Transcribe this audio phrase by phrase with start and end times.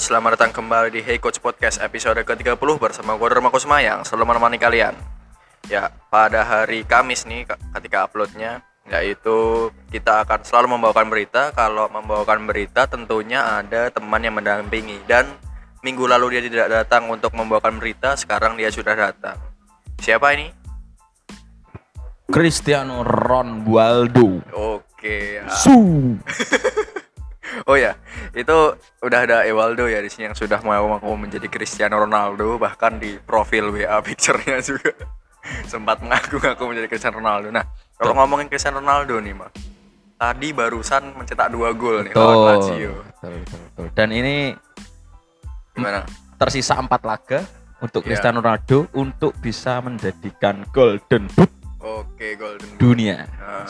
[0.00, 4.32] selamat datang kembali di Hey Coach Podcast episode ke-30 bersama gue Dharma Kusma yang selalu
[4.32, 4.96] menemani kalian
[5.68, 11.92] Ya, pada hari Kamis nih ke- ketika uploadnya Yaitu kita akan selalu membawakan berita Kalau
[11.92, 15.28] membawakan berita tentunya ada teman yang mendampingi Dan
[15.84, 19.36] minggu lalu dia tidak datang untuk membawakan berita Sekarang dia sudah datang
[20.00, 20.48] Siapa ini?
[22.30, 24.38] Cristiano Ronaldo.
[24.54, 25.50] Oke ya.
[25.50, 26.14] Su.
[27.70, 27.94] Oh ya,
[28.34, 32.98] itu udah ada Ewaldo ya di sini yang sudah mau mau menjadi Cristiano Ronaldo bahkan
[32.98, 34.90] di profil WA picture-nya juga
[35.70, 37.54] sempat mengaku-ngaku menjadi Cristiano Ronaldo.
[37.54, 37.62] Nah,
[37.94, 39.54] kalau ngomongin Cristiano Ronaldo nih, Mas.
[40.18, 42.92] Tadi barusan mencetak dua gol nih lawan Lazio.
[43.22, 43.86] Betul, betul, betul.
[43.94, 44.34] Dan ini
[45.72, 46.02] Gimana?
[46.36, 47.40] tersisa empat laga
[47.78, 48.08] untuk Iya.
[48.12, 51.48] Cristiano Ronaldo untuk bisa menjadikan Golden Boot
[51.78, 52.80] Oke, Golden Boot.
[52.82, 53.24] dunia.
[53.38, 53.64] Ah.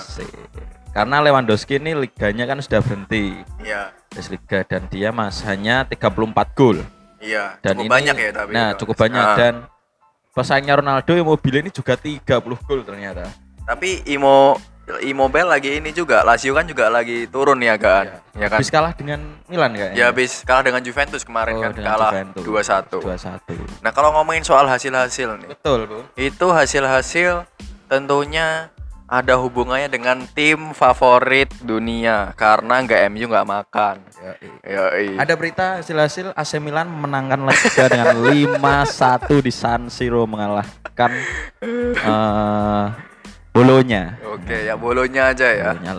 [0.90, 6.82] Karena Lewandowski ini liganya kan sudah berhenti Iya, Bundesliga dan dia mas hanya 34 gol.
[7.18, 7.54] iya.
[7.60, 8.51] Dan cukup ini, banyak ya tapi.
[8.51, 8.78] Nah, itu.
[8.82, 9.37] cukup banyak Ah.
[9.37, 9.54] dan
[10.30, 12.26] pesaingnya Ronaldo Immobile ini juga 30
[12.60, 13.30] gol ternyata.
[13.62, 14.59] Tapi Imo
[14.90, 18.02] Immobile lagi ini juga Lazio kan juga lagi turun nih agak
[18.34, 18.59] ya kan.
[18.59, 19.95] Habis kalah dengan Milan kayaknya.
[19.95, 22.43] Ya habis kalah dengan Juventus kemarin Oh, kan kalah Juventus.
[22.43, 22.98] 2-1.
[22.98, 23.54] 2-1.
[23.78, 25.48] Nah, kalau ngomongin soal hasil-hasil nih.
[25.54, 26.02] Betul, Bu.
[26.16, 27.46] itu hasil-hasil
[27.87, 28.74] tentunya
[29.10, 33.94] ada hubungannya dengan tim favorit dunia karena nggak MU nggak makan.
[34.62, 41.10] Ya, Ada berita hasil-hasil AC Milan menangkan Liga dengan 5-1 di San Siro mengalahkan
[42.06, 43.09] eh
[43.51, 44.15] Bolonya.
[44.30, 45.74] Oke, ya bolonya aja ya.
[45.74, 45.95] Bolonya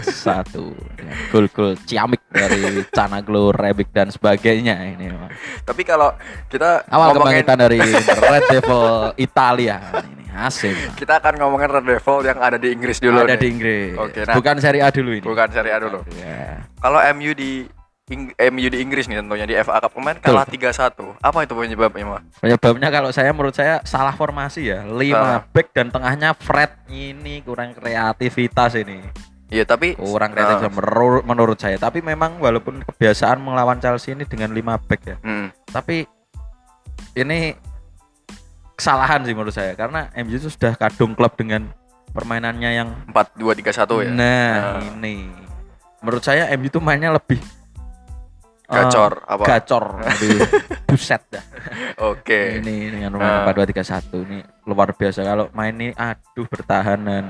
[0.00, 5.12] 5-1 dengan gol-gol ciamik dari Canaglo, Rebic dan sebagainya ini.
[5.60, 6.16] Tapi kalau
[6.48, 7.78] kita Awal ngomongin kebangkitan dari
[8.32, 8.84] Red Devil
[9.20, 10.96] Italia ini Milan.
[10.96, 13.28] kita akan ngomongin Red Devil yang ada di Inggris dulu.
[13.28, 13.40] Ada nih.
[13.40, 13.92] di Inggris.
[14.00, 14.34] Oke, nah.
[14.40, 15.24] Bukan Serie A dulu ini.
[15.24, 16.00] Bukan Serie A dulu.
[16.16, 16.64] Ya.
[16.80, 17.68] Kalau MU di
[18.10, 21.14] Ing- MU di Inggris nih tentunya di FA Cup kemarin kalah 3-1.
[21.16, 22.22] Apa itu penyebabnya, Mas?
[22.36, 24.82] Penyebabnya kalau saya menurut saya salah formasi ya.
[24.82, 25.46] Ah.
[25.46, 28.98] 5 back dan tengahnya Fred ini kurang kreativitas ini.
[29.46, 31.74] Iya, tapi Kurang kreatif menurut, menurut saya.
[31.74, 35.16] Tapi memang walaupun kebiasaan melawan Chelsea ini dengan 5 back ya.
[35.20, 36.06] Hmm, Tapi
[37.12, 37.54] ini
[38.74, 41.68] kesalahan sih menurut saya karena MU itu sudah kadung klub dengan
[42.10, 44.10] permainannya yang 4-2-3-1 ya.
[44.10, 44.82] Nah, Ah.
[44.94, 45.30] ini.
[46.00, 47.38] Menurut saya MU itu mainnya lebih
[48.70, 49.42] eh, Gacor apa?
[49.44, 50.38] Gacor, lebih
[50.88, 51.44] buset dah.
[52.00, 52.58] Oke.
[52.58, 53.42] Ini dengan Nah.
[53.42, 57.24] pemain 4-2-3-1 ini luar biasa kalau main ini aduh bertahan dan,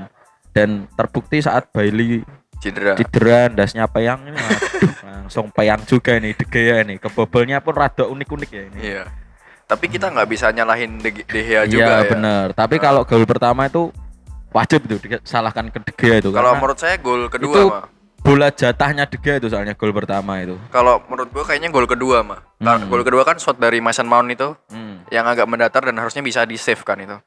[0.51, 2.21] dan terbukti saat Bailey
[2.57, 2.93] Cedera.
[2.93, 4.93] cedera dasnya peyang ini aduh,
[5.25, 8.77] langsung peyang juga ini De Gea ini kebobolnya pun rada unik-unik ya ini.
[8.79, 9.03] Iya.
[9.63, 12.07] Tapi kita nggak bisa nyalahin De, De Gea juga Iya ya.
[12.07, 12.45] bener.
[12.53, 12.83] Tapi Nah.
[12.83, 13.89] kalau gol pertama itu
[14.51, 17.85] wajib itu disalahkan ke De Gea itu Kalau menurut saya gol kedua itu mah.
[18.21, 20.53] Bola jatahnya De Gea itu soalnya gol pertama itu.
[20.69, 22.39] Kalau menurut gua kayaknya gol kedua mah.
[22.57, 22.85] Hmm.
[22.85, 25.01] Gol kedua kan shot dari Mason Mount itu Hmm.
[25.09, 27.17] yang agak mendatar dan harusnya bisa di save kan itu.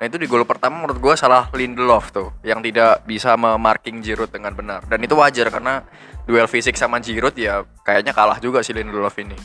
[0.00, 4.28] Nah itu di gol pertama menurut gua salah Lindelof tuh yang tidak bisa memarking Giroud
[4.28, 5.86] dengan benar dan itu wajar karena
[6.24, 9.38] duel fisik sama Giroud ya kayaknya kalah juga si Lindelof ini.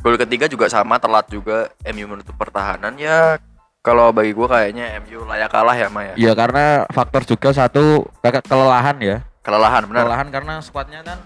[0.00, 3.40] Gol ketiga juga sama telat juga MU menutup pertahanan ya
[3.80, 6.12] kalau bagi gua kayaknya MU layak kalah ya Maya.
[6.14, 9.16] Ya karena faktor juga satu ke- kelelahan ya.
[9.44, 10.08] Kelelahan benar.
[10.08, 11.18] Kelelahan karena skuadnya kan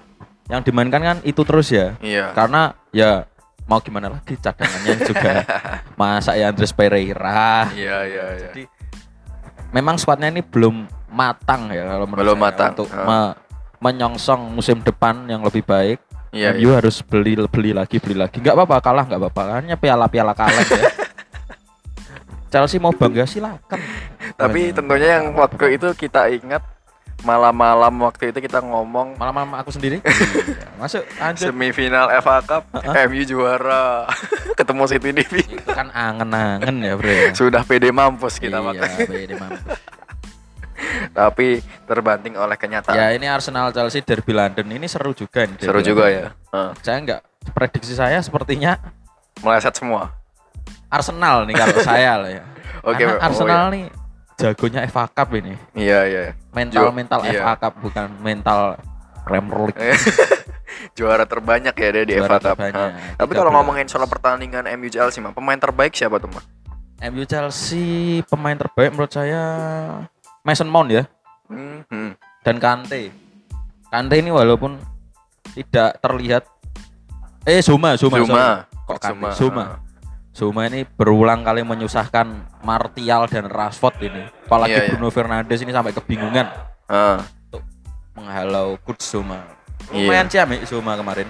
[0.51, 1.95] yang dimainkan kan itu terus ya.
[2.03, 2.35] Iya.
[2.35, 3.25] Karena ya
[3.71, 5.33] mau gimana lagi cadangannya juga
[5.95, 7.71] masa ya Andres Pereira.
[7.71, 8.51] Iya iya iya.
[8.51, 8.63] Jadi
[9.71, 13.07] memang skuadnya ini belum matang ya kalau menurut Belum saya, matang, untuk ah.
[13.07, 13.37] me-
[13.79, 16.03] menyongsong musim depan yang lebih baik.
[16.35, 16.53] Iya.
[16.59, 18.43] MU harus beli beli lagi beli lagi.
[18.43, 19.43] Nggak apa-apa kalah nggak apa-apa.
[19.63, 20.91] Hanya piala-piala kalah ya.
[22.53, 23.81] Chelsea mau bangga silakan.
[24.35, 26.65] Tapi tentunya yang waktu itu kita ingat
[27.27, 29.99] malam-malam waktu itu kita ngomong malam-malam aku sendiri.
[30.09, 31.51] Iya, Masuk lanjut.
[31.51, 32.63] semifinal FA Cup
[33.11, 34.07] MU juara
[34.59, 35.59] ketemu City di final.
[35.59, 37.35] Itu kan angen-angen ya, Bro.
[37.35, 38.99] Sudah pede mampus kita iya, makanya.
[39.11, 39.63] pede mampus.
[41.19, 41.59] Tapi
[41.91, 42.95] terbanting oleh kenyataan.
[42.95, 45.59] Ya ini Arsenal Chelsea derby London ini seru juga nih.
[45.59, 46.23] Seru juga London.
[46.23, 46.29] ya.
[46.55, 46.71] Heeh.
[46.87, 48.79] Saya enggak prediksi saya sepertinya
[49.43, 50.15] Meleset semua.
[50.91, 52.43] Arsenal nih kalau saya lah ya.
[52.83, 53.85] Oke, Karena oh, Arsenal nih
[54.39, 55.59] jagonya FA Cup ini.
[55.75, 56.23] Iya iya.
[56.51, 57.43] Mental Ju- mental iya.
[57.43, 58.79] FA Cup bukan mental
[59.27, 59.79] Premier League.
[60.97, 62.57] juara terbanyak ya dia di Juara FA Cup.
[63.19, 63.37] Tapi 13.
[63.37, 66.45] kalau ngomongin soal pertandingan MU Chelsea mah, pemain terbaik siapa tuh mah?
[67.05, 67.87] MU Chelsea
[68.25, 69.43] pemain terbaik menurut saya
[70.41, 71.05] Mason Mount ya
[71.47, 72.13] Hmm, hmm.
[72.43, 73.09] dan Kante.
[73.89, 74.77] Kante ini walaupun
[75.51, 76.45] tidak terlihat
[77.43, 78.29] eh Zuma Zuma Zuma.
[78.29, 78.85] sorry.
[78.85, 79.31] kok Kante Zuma.
[79.33, 79.65] Zuma
[80.39, 82.31] Zuma ini berulang kali menyusahkan
[82.63, 84.91] Martial dan Rashford ini apalagi Iya, iya.
[84.95, 86.47] Bruno Fernandes ini sampai kebingungan
[86.87, 87.19] Heeh.
[87.45, 87.63] untuk
[88.15, 89.43] menghalau Kurt Zuma
[89.91, 90.07] Iya.
[90.07, 91.27] lumayan ciamik Zuma kemarin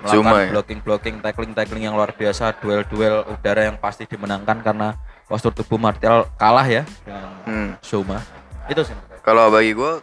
[0.00, 0.50] melakukan Zuma ya?
[0.50, 4.88] blocking-blocking, tackling-tackling yang luar biasa, duel-duel udara yang pasti dimenangkan karena
[5.24, 7.70] postur tubuh Martial kalah ya dengan Hmm.
[7.78, 8.18] Zuma.
[8.66, 8.96] Itu sih.
[9.20, 10.02] Kalau bagi gue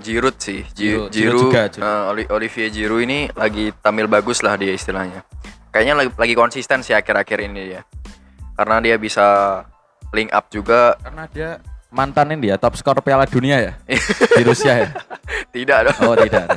[0.00, 2.02] Giroud sih, Gi- Giroud, Giroud Giroud, juga, Giroud.
[2.10, 5.22] Oli- Olivier Giroud ini lagi tampil bagus lah dia istilahnya.
[5.76, 7.84] Kayaknya lagi, lagi konsisten sih akhir-akhir ini ya.
[8.56, 9.60] Karena dia bisa
[10.08, 10.96] link up juga.
[11.04, 11.60] Karena dia
[11.92, 13.72] mantan ini ya top skor Piala Dunia ya
[14.40, 14.88] di Rusia ya.
[15.52, 15.98] Tidak dong.
[16.08, 16.48] Oh tidak.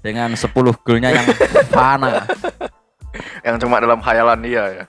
[0.00, 0.48] Dengan 10
[0.80, 1.28] golnya yang
[1.68, 2.24] fana.
[3.44, 4.84] yang cuma dalam khayalan dia ya.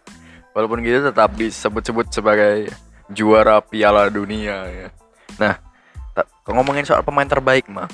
[0.55, 2.71] Walaupun gitu tetap disebut-sebut sebagai
[3.11, 4.87] juara Piala Dunia ya.
[5.35, 5.59] Nah,
[6.47, 7.91] ngomongin soal pemain terbaik mah,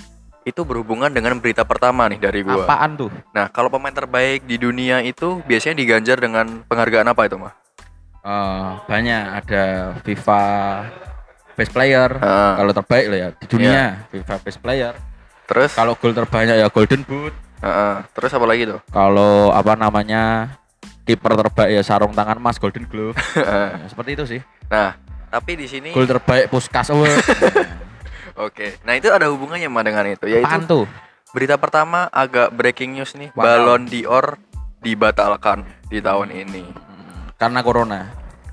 [0.50, 2.66] itu berhubungan dengan berita pertama nih dari gua.
[2.66, 3.14] Apaan tuh?
[3.32, 7.54] Nah, kalau pemain terbaik di dunia itu biasanya diganjar dengan penghargaan apa itu mah?
[8.20, 9.64] Eh, banyak ada
[10.04, 10.44] FIFA
[11.56, 12.10] Best Player.
[12.20, 12.52] Heeh.
[12.60, 13.82] Kalau terbaik lah ya di dunia
[14.12, 14.94] FIFA Best Player.
[15.50, 17.34] Terus, Kalau gol terbanyak ya Golden Boot.
[17.60, 17.96] Heeh.
[18.16, 18.80] terus apa lagi tuh?
[18.88, 20.56] Kalau apa namanya
[21.04, 23.18] kiper terbaik ya sarung tangan emas Golden Glove.
[23.36, 24.42] Ya, seperti itu sih.
[24.72, 24.96] Nah,
[25.28, 27.20] tapi di sini, Gol terbaik Puskas Award.
[28.40, 28.68] oke.
[28.82, 30.86] Nah itu ada hubungannya mah dengan itu, yaitu Apaan tuh?
[31.30, 33.44] berita pertama agak breaking news nih, Wow.
[33.44, 34.40] Ballon d'Or
[34.80, 36.64] dibatalkan di tahun ini.
[36.64, 38.02] Hmm, Karena corona.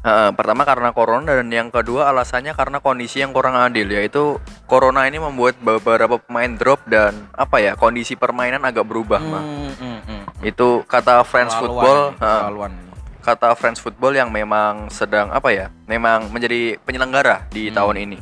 [0.02, 5.02] Heeh, pertama karena corona dan yang kedua alasannya karena kondisi yang kurang adil yaitu corona
[5.02, 9.42] ini membuat beberapa pemain drop dan apa ya kondisi permainan agak berubah mah.
[9.42, 10.22] Hmm, hmm, hmm.
[10.44, 12.86] Itu kata French Football, ini.
[13.18, 17.74] kata French Football yang memang sedang apa ya, memang menjadi penyelenggara di Hmm.
[17.74, 18.18] tahun ini.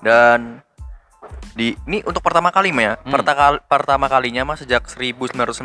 [0.00, 0.64] Dan
[1.56, 3.08] di ini untuk pertama kali ya, Hmm.
[3.10, 5.56] pertama, pertama kalinya mah sejak 1956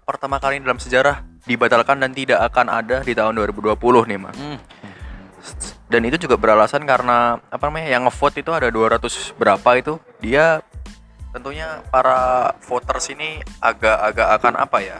[0.00, 4.58] pertama kali dalam sejarah dibatalkan dan tidak akan ada di tahun 2020 nih mah Hmm.
[5.84, 10.62] dan itu juga beralasan karena apa namanya yang ngevote itu ada 200 berapa itu dia
[11.30, 14.98] tentunya para voters ini agak-agak akan apa ya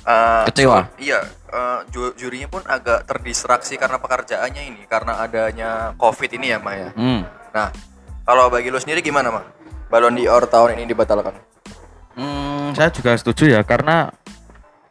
[0.00, 0.88] Eh, Kecewa.
[0.96, 6.58] iya eh, ju- jurinya pun agak terdistraksi karena pekerjaannya ini karena adanya covid ini ya
[6.58, 7.24] Maya Hmm.
[7.50, 7.68] nah
[8.28, 9.44] kalau bagi lo sendiri gimana mah
[9.88, 11.32] Ballon d'Or tahun ini dibatalkan?
[12.12, 14.12] Hmm, saya juga setuju ya karena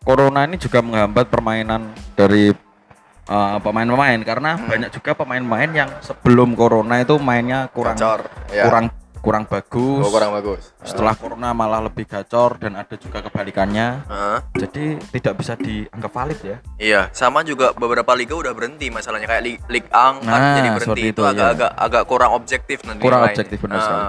[0.02, 2.50] corona ini juga menghambat permainan dari
[3.30, 4.18] uh, pemain-pemain.
[4.26, 8.66] Karena banyak juga pemain-pemain yang sebelum corona itu mainnya kurang Gacor, ya.
[8.66, 8.90] kurang
[9.20, 10.04] kurang bagus.
[10.04, 13.88] oh, kurang bagus Setelah corona malah lebih gacor dan ada juga kebalikannya.
[14.08, 14.40] Heeh.
[14.64, 14.84] Jadi
[15.20, 16.58] tidak bisa dianggap valid ya.
[16.78, 20.70] Iya, sama juga beberapa liga udah berhenti masalahnya kayak Liga Ligue 1 kan Nah, jadi
[20.76, 21.32] berhenti itu itu, iya.
[21.34, 24.04] agak-agak agak kurang objektif nanti Kurang objektif, benar Nah, sekali.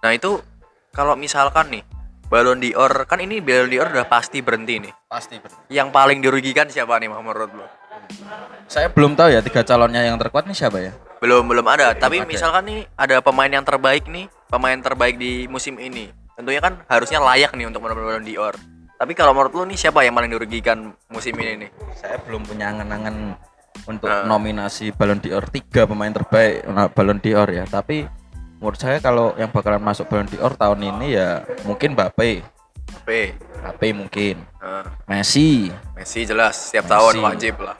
[0.00, 0.30] Nah, itu
[0.90, 1.82] kalau misalkan nih
[2.30, 4.92] Ballon d'Or kan ini Ballon d'Or udah pasti berhenti nih.
[5.10, 7.66] Pasti Yang paling dirugikan siapa nih menurut lo?
[8.70, 10.94] Saya belum tahu ya tiga calonnya yang terkuat nih siapa ya?
[11.20, 15.76] Belum belum ada, tapi misalkan nih ada pemain yang terbaik nih, pemain terbaik di musim
[15.76, 16.08] ini.
[16.32, 18.56] Tentunya kan harusnya layak nih untuk mendapat Ballon d'Or.
[18.96, 21.70] Tapi kalau menurut lo nih siapa yang paling dirugikan musim ini nih?
[21.92, 23.36] Saya belum punya angan-angan
[23.84, 24.24] untuk Nah.
[24.24, 27.68] nominasi Ballon d'Or tiga pemain terbaik nah, Ballon d'Or ya.
[27.68, 28.08] Tapi
[28.56, 32.40] menurut saya kalau yang bakalan masuk Ballon d'Or tahun ini ya mungkin Mbappe,
[33.04, 33.08] P.
[33.60, 36.92] Mbappe mungkin, Nah, Messi, Messi jelas setiap Messi.
[36.96, 37.76] tahun wajib lah.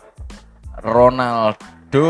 [1.91, 2.07] Ronaldo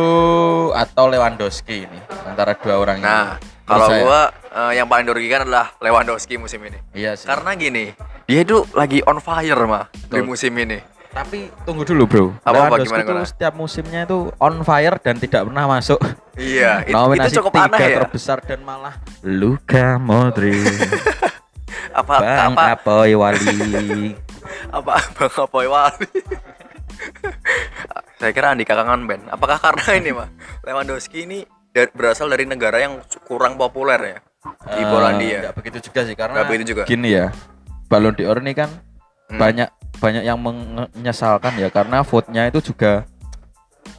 [0.76, 3.06] atau Lewandowski ini antara dua orang ini.
[3.06, 4.02] Nah, kalau saya.
[4.04, 6.76] gua eh, yang paling dirugikan adalah Lewandowski musim ini.
[6.92, 7.24] iya sih.
[7.24, 7.96] Karena gini,
[8.28, 10.24] dia itu lagi on fire mah di Betul.
[10.26, 10.78] musim ini.
[11.10, 12.24] Tapi tunggu dulu bro.
[12.44, 13.24] Apa-apa, Lewandowski gimana, gimana?
[13.24, 15.98] setiap musimnya itu on fire dan tidak pernah masuk
[16.36, 17.96] Iya, it- itu, cukup tiga aneh ya.
[18.04, 20.60] terbesar dan malah Luka Modric,
[21.96, 24.12] Apa Bang apa Apoy Wali.
[24.76, 26.10] apa Bang Apoy Wali.
[28.20, 29.24] Saya kira Andika Kangen Ben.
[29.26, 30.28] Apakah karena ini mah
[30.62, 31.38] Lewandowski ini
[31.94, 34.18] berasal dari negara yang kurang populer ya
[34.70, 35.38] di Eh, Polandia.
[35.40, 36.82] nggak begitu juga sih karena Nggak begitu juga.
[36.84, 37.32] gini ya.
[37.88, 38.70] Ballon d'Or ini kan
[39.30, 39.38] Hmm.
[39.38, 43.06] banyak banyak yang menyesalkan ya karena vote-nya itu juga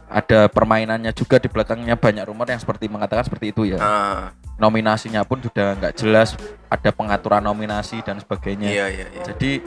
[0.06, 3.80] ada permainannya juga di belakangnya banyak rumor yang seperti mengatakan seperti itu ya.
[3.80, 6.36] Ah, Nominasinya pun sudah nggak jelas,
[6.68, 8.68] ada pengaturan nominasi dan sebagainya.
[8.68, 9.24] iya iya iya.
[9.24, 9.64] Jadi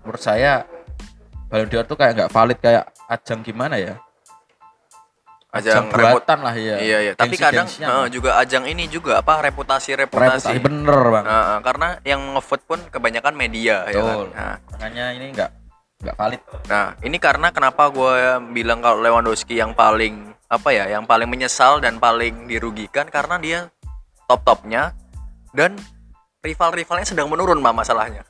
[0.00, 0.62] menurut saya
[1.50, 3.98] Ballon d'Or tuh kayak nggak valid kayak ajang gimana ya?
[5.50, 6.78] Ajang buatan lah ya.
[6.78, 8.06] Iya iya, tapi kadang lah.
[8.06, 10.46] juga ajang ini juga apa reputasi-reputasi.
[10.46, 11.24] reputasi bener bang.
[11.26, 14.14] Nah, eh, karena yang ngevote pun kebanyakan media ya kan.
[14.14, 14.26] Betul.
[14.30, 15.50] Nah, Makanya ini nggak
[16.06, 16.40] nggak valid.
[16.70, 18.14] Nah, ini karena kenapa gue
[18.54, 23.58] bilang kalau Lewandowski yang paling apa ya, yang paling menyesal dan paling dirugikan karena dia
[24.30, 24.94] top-topnya
[25.50, 25.74] dan
[26.46, 28.22] rival-rivalnya sedang menurun mah masalahnya.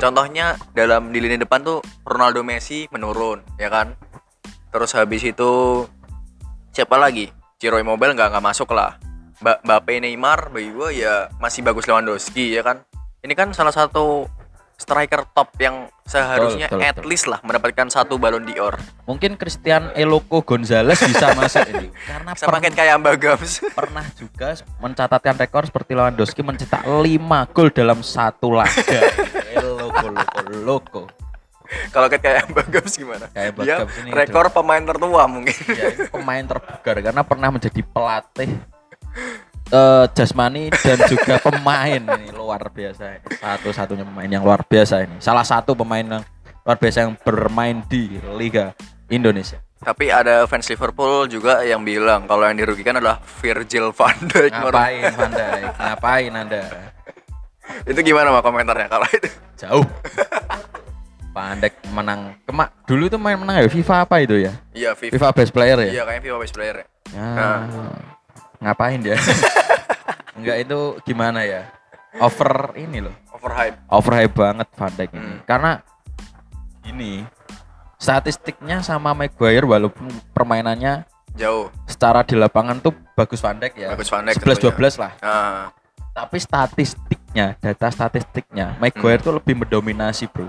[0.00, 3.94] Contohnya dalam di lini depan tuh Ronaldo Messi menurun, ya kan?
[4.74, 5.84] Terus habis itu
[6.74, 7.30] siapa lagi?
[7.62, 8.98] Ciro Immobile nggak nggak masuk lah.
[9.38, 12.82] Ba Mbappe Neymar bagi gue ya masih bagus Lewandowski ya kan.
[13.24, 14.28] Ini kan salah satu
[14.74, 17.08] striker top yang seharusnya Betul, betul, at betul.
[17.08, 18.76] least lah mendapatkan satu Ballon d'Or.
[19.08, 23.52] Mungkin Christian Eloko Gonzalez bisa masuk ini karena pernah, kayak Mbak Gams.
[23.72, 29.00] pernah juga mencatatkan rekor seperti Lewandowski mencetak 5 gol dalam satu laga.
[29.56, 31.02] Eloko, loko, loko.
[31.90, 33.26] Kalau kayak Mbak Gams gimana?
[33.32, 35.56] Kayak Mbak Dia Gams ini rekor pemain tertua mungkin.
[35.72, 38.50] Ya, pemain terbugar karena pernah menjadi pelatih
[39.72, 43.24] eh jasmani dan juga pemain ini luar biasa.
[43.40, 45.16] Satu-satunya pemain yang luar biasa ini.
[45.20, 46.22] Salah satu pemain yang
[46.64, 48.72] luar biasa yang bermain di Liga
[49.08, 49.60] Indonesia.
[49.84, 54.52] Tapi ada fans Liverpool juga yang bilang kalau yang dirugikan adalah Virgil van Dijk.
[54.52, 55.68] Ngapain Van Dijk?
[55.76, 56.62] Ngapain Anda?
[57.84, 59.28] Itu gimana mah komentarnya kalau itu?
[59.60, 59.84] Jauh.
[61.36, 64.52] Van Dijk menang kemak dulu itu main menang ya FIFA apa itu ya?
[64.72, 65.12] Iya, FIFA.
[65.20, 65.90] FIFA Best Player ya?
[66.00, 66.86] Iya, kayaknya FIFA best player ya.
[67.12, 67.60] Ya, Nah.
[68.64, 69.20] Ngapain dia?
[70.38, 71.68] Enggak itu gimana ya?
[72.18, 73.14] Over ini loh.
[73.34, 73.76] Overhype.
[73.86, 75.20] Overhype banget Van Dijk ini.
[75.20, 75.38] Hmm.
[75.44, 75.70] Karena
[76.84, 77.26] ini
[77.96, 81.04] statistiknya sama Maguire walaupun permainannya
[81.34, 81.72] Jauh.
[81.84, 83.88] secara di lapangan tuh bagus Van Dijk ya.
[83.92, 85.12] Bagus Van Dijk 11 12 lah.
[85.20, 85.64] Nah,
[86.14, 89.26] Tapi statistiknya, data statistiknya Maguire Hmm.
[89.26, 90.46] tuh lebih mendominasi, Bro.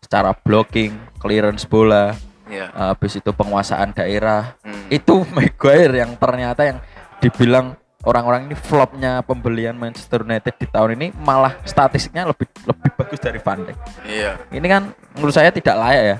[0.00, 2.16] Secara blocking, clearance bola,
[2.48, 2.72] iya.
[2.72, 4.88] habis itu penguasaan daerah, Hmm.
[4.88, 6.80] itu Maguire yang ternyata yang
[7.22, 13.20] dibilang orang-orang ini flopnya pembelian Manchester United di tahun ini malah statistiknya lebih lebih bagus
[13.22, 13.78] dari Van Dijk.
[14.02, 14.32] Iya.
[14.50, 14.82] Ini kan
[15.14, 16.18] menurut saya tidak layak ya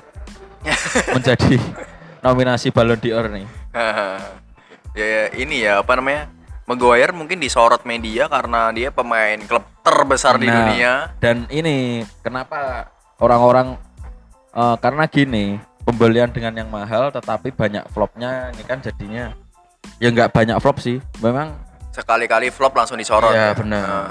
[1.19, 1.59] menjadi
[2.23, 3.47] nominasi Ballon d'Or nih.
[4.99, 6.31] ya, ya, ini ya apa namanya?
[6.63, 10.93] Maguire mungkin disorot media karena dia pemain klub terbesar di Nah, dunia.
[11.19, 12.87] Dan ini kenapa
[13.19, 13.75] orang-orang
[14.55, 19.35] eh, karena gini pembelian dengan yang mahal tetapi banyak flopnya ini kan jadinya
[20.03, 20.99] ya nggak banyak flop sih.
[21.23, 21.55] Memang
[21.93, 23.37] Sekali-kali flop langsung disorot.
[23.37, 23.57] Iya, ya.
[23.57, 23.85] benar.
[23.85, 24.11] Nah,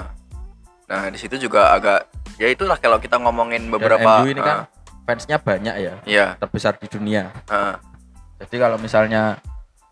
[0.86, 2.06] nah, di situ juga agak
[2.38, 4.70] ya itulah kalau kita ngomongin dan beberapa MU ini kan
[5.02, 6.26] fansnya banyak ya Iya.
[6.38, 7.30] terbesar di dunia.
[7.50, 7.76] ah,
[8.42, 9.38] Jadi kalau misalnya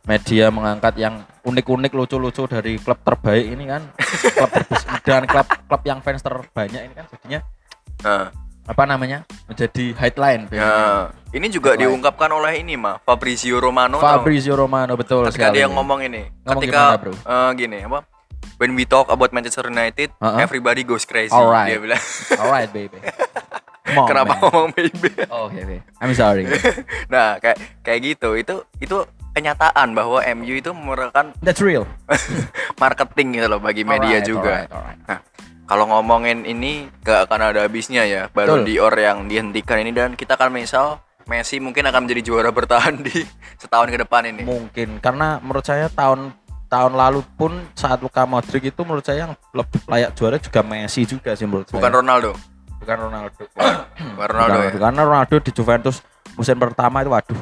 [0.07, 3.83] media mengangkat yang unik-unik lucu-lucu dari klub terbaik ini kan
[4.39, 7.41] klub terbesar dan klub klub yang fans terbanyak ini kan jadinya
[8.03, 8.27] ah.
[8.63, 11.91] Apa namanya menjadi headline Ya, ini juga Headline.
[11.91, 13.97] diungkapkan oleh ini mah Fabrizio Romano.
[13.97, 14.21] tau.
[14.21, 15.57] Fabrizio Romano betul Ketika sekali.
[15.57, 17.13] dia ngomong ini, Ngomong ketika gimana, bro?
[17.15, 18.01] eh, gini apa?
[18.57, 20.37] When we talk about Manchester United, Uh-uh.
[20.39, 21.33] everybody goes crazy.
[21.33, 21.71] Alright.
[21.71, 22.03] Dia bilang.
[22.37, 23.01] Alright baby.
[23.91, 24.41] On, Kenapa man.
[24.45, 25.11] ngomong baby?
[25.27, 25.79] Oh, oke oke.
[25.99, 26.45] I'm sorry.
[27.13, 28.37] nah, kayak kayak gitu.
[28.37, 28.97] Itu itu
[29.33, 31.89] kenyataan bahwa MU itu merupakan That's real.
[32.77, 34.51] marketing gitu loh bagi media Alright, juga.
[34.63, 34.99] alright, alright.
[35.07, 35.19] Nah,
[35.71, 38.75] kalau ngomongin ini gak akan ada habisnya ya Ballon Betul.
[38.75, 40.99] d'Or yang dihentikan ini dan kita akan misal
[41.31, 43.23] Messi mungkin akan menjadi juara bertahan di
[43.55, 44.43] setahun ke depan ini.
[44.43, 46.35] Mungkin karena menurut saya tahun
[46.67, 51.07] tahun lalu pun saat Luka Modric itu menurut saya yang lebih layak juara juga Messi
[51.07, 52.03] juga sih menurut Bukan saya.
[52.03, 52.35] Ronaldo.
[52.83, 53.43] Bukan Ronaldo.
[54.19, 54.71] Bukan Ronaldo ya.
[54.75, 55.97] Bukan, Karena Ronaldo di Juventus
[56.35, 57.41] musim pertama itu waduh.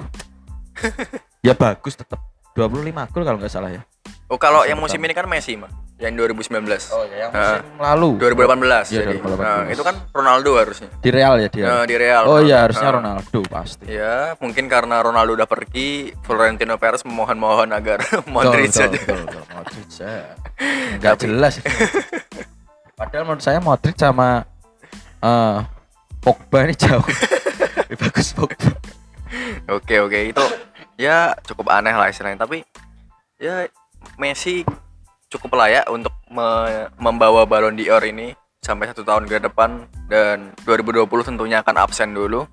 [1.48, 2.20] ya bagus tetap
[2.52, 3.80] 25 gol kalau nggak salah ya.
[4.28, 5.08] Oh, kalau Musim yang musim pertama.
[5.08, 6.62] ini kan Messi mah, yang 2019.
[7.10, 9.18] ya yang musim lalu 2018 Iya, jadi.
[9.18, 9.34] 2018.
[9.36, 10.88] Nah, itu kan Ronaldo harusnya.
[10.96, 11.66] di Real ya dia.
[11.66, 12.22] Nah, di Real.
[12.24, 13.84] oh iya harusnya Nah, Ronaldo pasti.
[13.88, 17.98] Ya, mungkin karena Ronaldo udah pergi, Florentino Perez memohon-mohon agar
[18.30, 18.94] Modric Betul, saja.
[18.96, 20.16] betul, betul, Modric ya.
[20.98, 21.54] Nggak Tapi- jelas.
[22.94, 24.42] Padahal menurut saya Modric sama
[25.18, 25.58] eh,
[26.18, 27.02] Pogba ini jauh
[27.84, 28.70] lebih bagus Pogba.
[29.68, 30.18] Oke, oke.
[30.26, 30.44] Itu
[30.94, 32.62] ya cukup aneh lah istilahnya, tapi
[33.36, 33.66] ya
[34.14, 34.62] Messi
[35.28, 38.32] cukup layak untuk me- membawa Ballon d'Or ini
[38.64, 42.48] sampai satu tahun ke depan dan 2020 tentunya akan absen dulu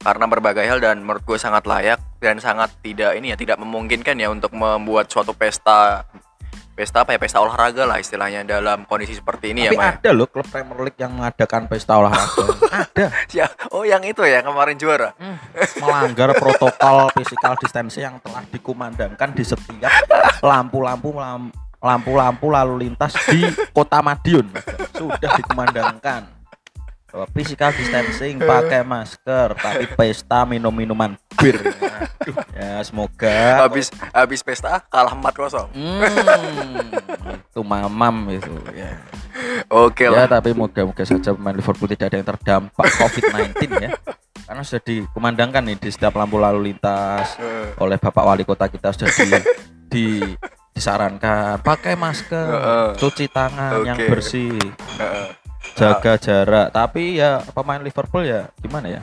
[0.00, 4.16] karena berbagai hal dan menurut gue sangat layak dan sangat tidak ini ya tidak memungkinkan
[4.16, 6.08] ya untuk membuat suatu pesta
[6.72, 9.84] pesta apa ya pesta olahraga lah istilahnya dalam kondisi seperti ini Tapi ya Pak.
[9.84, 9.92] ya.
[10.00, 12.44] ada loh klub Premier League yang mengadakan pesta olahraga.
[12.88, 13.06] ada.
[13.36, 15.12] Ya, oh yang itu ya kemarin juara.
[15.20, 15.36] Hmm,
[15.76, 19.92] melanggar protokol physical distancing yang telah dikumandangkan di setiap
[20.40, 24.46] lampu-lampu lam- lampu-lampu lalu lintas di Kota Madiun
[24.92, 26.28] sudah dikumandangkan
[27.10, 31.58] bahwa physical distancing pakai masker tapi pesta minum minuman bir
[32.52, 35.74] ya semoga Habis habis pesta kalah 4-0.
[35.74, 36.86] Hmm,
[37.42, 38.94] itu mamam itu ya.
[39.66, 40.30] Oke Ya lah.
[40.30, 43.90] tapi moga-moga saja pemain Liverpool tidak ada yang terdampak COVID-19 ya.
[44.44, 48.90] Karena sudah dikumandangkan nih di setiap lampu lalu lintas Eh, oleh Bapak Wali Kota kita
[48.90, 49.26] sudah di,
[49.88, 50.34] di-
[50.72, 52.88] disarankan pakai masker, Heeh.
[52.96, 54.08] cuci tangan yang Oke.
[54.08, 54.54] bersih,
[55.00, 55.28] eh,
[55.76, 56.72] jaga jarak.
[56.72, 59.02] Tapi ya pemain Liverpool ya gimana ya?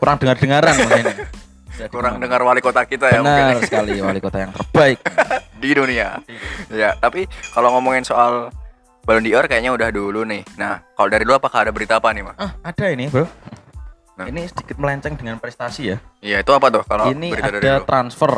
[0.00, 1.04] Kurang dengar-dengaran mungkin.
[1.06, 1.16] ya.
[1.72, 5.00] Jadi kurang dengar wali kota kita ya Benar mungkin sekali wali kota yang terbaik.
[5.62, 6.20] di dunia.
[6.68, 7.24] Ya, tapi
[7.56, 8.52] kalau ngomongin soal
[9.02, 10.46] Ballon d'Or kayaknya udah dulu nih.
[10.58, 12.36] Nah, kalau dari lu apakah ada berita apa nih, Mas?
[12.38, 13.26] Ah, ada ini, Bro.
[14.14, 14.26] Nah.
[14.28, 15.98] Ini sedikit melenceng dengan prestasi ya.
[16.22, 17.86] Iya, itu apa tuh kalau ini berita dari ada lu?
[17.88, 18.32] transfer,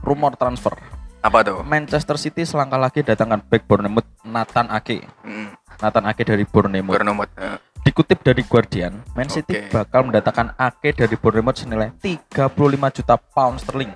[0.00, 0.72] rumor transfer.
[1.20, 1.60] Apa tuh?
[1.68, 5.04] Manchester City selangkah lagi datangkan back Bournemouth Nathan Ake.
[5.20, 5.52] Mm,
[5.84, 6.96] Nathan Ake dari Bournemouth.
[6.96, 7.32] Bournemouth.
[7.36, 9.72] Eh, Dikutip dari Guardian, Man City Oke.
[9.72, 13.92] bakal mendatangkan Ake dari Bournemouth senilai 35 juta pound sterling.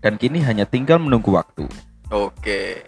[0.00, 1.68] Dan kini hanya tinggal menunggu waktu.
[2.08, 2.84] Oke.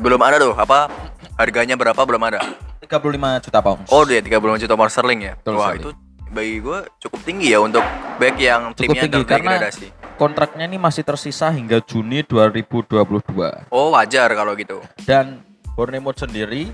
[0.00, 0.88] Belum ada tuh, apa
[1.36, 2.40] harganya berapa belum ada?
[2.80, 3.80] 35 juta pound.
[3.92, 5.32] Oh, dia 35 juta pound sterling ya.
[5.36, 5.92] Betul Wah, itu
[6.30, 7.84] bagi gue cukup tinggi ya untuk
[8.16, 9.99] back yang Cukup timnya tinggi karena terdegradasi.
[10.20, 13.72] Kontraknya ini masih tersisa hingga Juni 2022.
[13.72, 14.84] Oh, wajar kalau gitu.
[15.08, 15.40] Dan
[15.72, 16.68] Bournemouth sendiri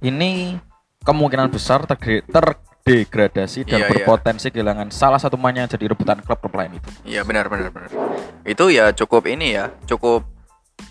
[0.00, 0.56] ini
[1.04, 3.90] kemungkinan besar terdegradasi dan Iya, iya.
[3.92, 6.88] berpotensi kehilangan salah satu pemainnya jadi rebutan klub-klub lain itu.
[7.04, 7.92] Iya, benar benar benar.
[8.48, 10.24] Itu ya cukup ini ya, cukup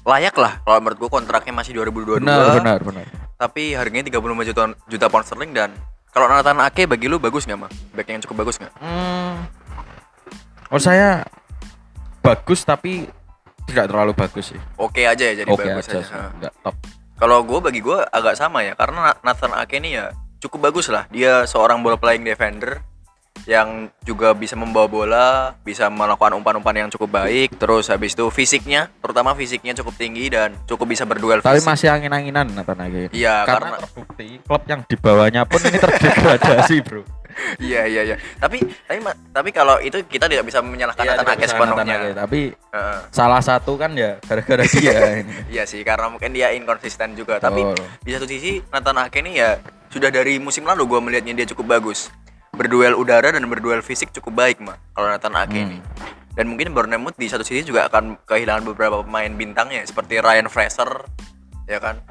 [0.05, 2.21] layak lah kalau menurut gue kontraknya masih 2022.
[2.21, 3.05] Benar, benar, benar.
[3.41, 5.73] Tapi harganya 35 juta juta pound sterling dan
[6.13, 7.71] kalau Nathan Ake bagi lu bagus nggak mah?
[7.97, 8.71] Back yang cukup bagus nggak?
[8.77, 9.49] Hmm,
[10.69, 11.25] menurut saya
[12.25, 13.05] bagus tapi
[13.65, 14.61] tidak terlalu bagus sih.
[14.75, 16.01] Oke aja ya jadi Oke bagus aja, aja.
[16.01, 16.21] sih, Ha.
[16.35, 16.75] nggak top.
[17.15, 20.87] Kalau gue bagi gue agak sama ya karena Na- Nathan Ake ini ya cukup bagus
[20.87, 21.07] lah.
[21.07, 22.83] Dia seorang ball playing defender
[23.45, 25.27] yang juga bisa membawa bola,
[25.59, 27.53] bisa melakukan umpan-umpan yang cukup baik.
[27.55, 31.69] Terus habis itu fisiknya, terutama fisiknya cukup tinggi dan cukup bisa berduel Tapi fisik.
[31.69, 33.13] masih angin-anginan Nathan Ake.
[33.13, 37.01] Iya, karena, karena- terbukti klub yang di bawahnya pun ini terdegradasi, Bro.
[37.59, 38.15] Iya iya iya.
[38.37, 38.99] Tapi tapi
[39.31, 41.95] tapi kalau itu kita tidak bisa menyalahkan Iya, Nathan Ake sepenuhnya.
[41.97, 42.39] Ake, tapi
[43.09, 45.33] salah satu kan ya gara-gara dia ini.
[45.51, 47.37] Iya sih, karena mungkin dia inkonsisten juga.
[47.37, 47.63] Tapi
[48.01, 49.59] di satu sisi Nathan Ake ini ya
[49.91, 52.07] sudah dari musim lalu gue melihatnya dia cukup bagus.
[52.55, 55.65] Berduel udara dan berduel fisik cukup baik mah kalau Nathan Ake Hmm.
[55.67, 55.79] ini.
[56.35, 61.07] Dan mungkin Bournemouth di satu sisi juga akan kehilangan beberapa pemain bintangnya seperti Ryan Fraser,
[61.63, 62.03] ya kan.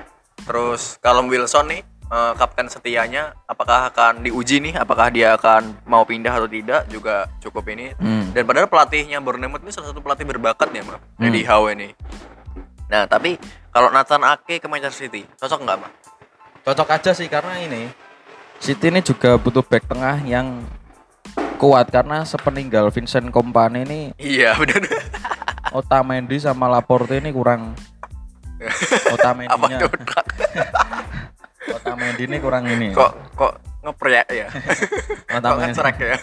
[0.45, 1.81] Terus Callum Wilson nih
[2.15, 4.79] eh, kapten setianya apakah akan diuji nih?
[4.79, 6.87] Apakah dia akan mau pindah atau tidak?
[6.87, 7.91] Juga cukup ini.
[7.99, 8.31] Hmm.
[8.31, 11.91] dan padahal pelatihnya Bournemouth ini salah satu pelatih berbakat ya mah Eddie Howe ini.
[12.87, 13.35] Nah tapi
[13.75, 15.93] kalau Nathan Ake ke Manchester City cocok nggak mah
[16.65, 17.93] Cocok aja sih karena ini
[18.57, 20.65] City ini juga butuh back tengah yang
[21.61, 21.93] kuat.
[21.93, 24.85] Karena sepeninggal Vincent Kompany ini iya benar.
[25.75, 27.75] Otamendi sama Laporte ini kurang.
[29.15, 29.79] Otamendinya
[31.71, 32.93] Otamendi ini kurang ini.
[32.93, 34.49] Kok kok ngeprek ya?
[34.51, 36.17] Kok Otamendi, ngecerek ya?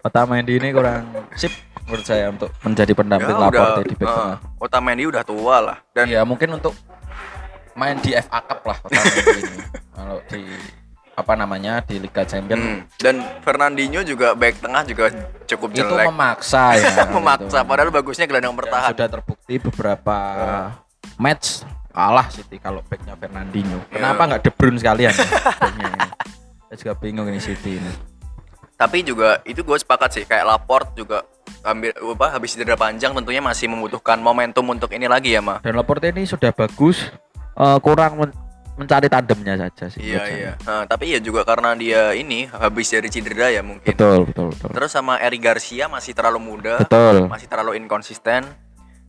[0.00, 1.02] Otamendi ini kurang
[1.34, 1.52] sip
[1.86, 4.38] menurut saya untuk menjadi pendamping ya Laporte di back eh, tengah.
[4.58, 5.78] Otamendi udah tua lah.
[5.90, 6.74] Dan ya mungkin untuk
[7.74, 9.58] main di FA Cup lah Otamendi ini.
[9.90, 10.42] Kalau di
[11.10, 12.64] apa namanya di Liga Champions.
[12.64, 15.12] Hmm, dan Fernandinho juga back tengah juga
[15.44, 16.06] cukup itu jelek.
[16.08, 17.68] memaksa ya memaksa gitu.
[17.68, 18.90] padahal bagusnya gelandang Dan bertahan.
[18.96, 20.16] sudah terbukti beberapa
[21.20, 23.78] match kalah City kalau backnya Fernandinho.
[23.90, 23.98] Ya.
[23.98, 25.10] Kenapa nggak De Bruyne sekalian?
[25.10, 25.26] ya?
[26.66, 27.92] Saya juga bingung ini City ini.
[28.74, 31.20] tapi juga itu gue sepakat sih kayak Laporte juga
[31.60, 35.76] ambil apa habis cedera panjang tentunya masih membutuhkan momentum untuk ini lagi ya mah Dan
[35.76, 37.12] Laporte ini sudah bagus,
[37.52, 38.36] eh, kurang men-
[38.78, 40.00] mencari tandemnya saja sih.
[40.00, 40.52] Iya iya.
[40.64, 43.84] Nah, tapi ya juga karena dia ini habis dari cedera ya mungkin.
[43.84, 44.72] Betul betul betul.
[44.72, 47.28] Terus sama Eric Garcia masih terlalu muda, Betul.
[47.28, 48.48] masih terlalu inkonsisten.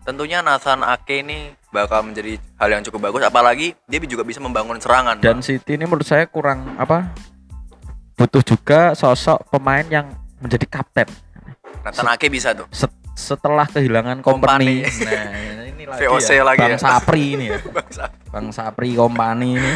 [0.02, 4.76] Tentunya Nathan Ake ini bakal menjadi hal yang cukup bagus apalagi dia juga bisa membangun
[4.76, 5.22] serangan.
[5.22, 5.46] Dan Bang.
[5.46, 7.14] City ini menurut saya kurang apa?
[8.14, 11.06] Butuh juga sosok pemain yang menjadi kapten.
[11.82, 12.66] Nathan Ake bisa tuh.
[12.70, 14.82] Set- setelah kehilangan Kompany.
[14.82, 15.06] company.
[15.06, 15.30] Nah,
[15.68, 16.78] ini lagi VOC ya, lagi Bang ya.
[16.80, 17.58] Sapri ini ya.
[18.34, 19.72] Bang Sapri company ini.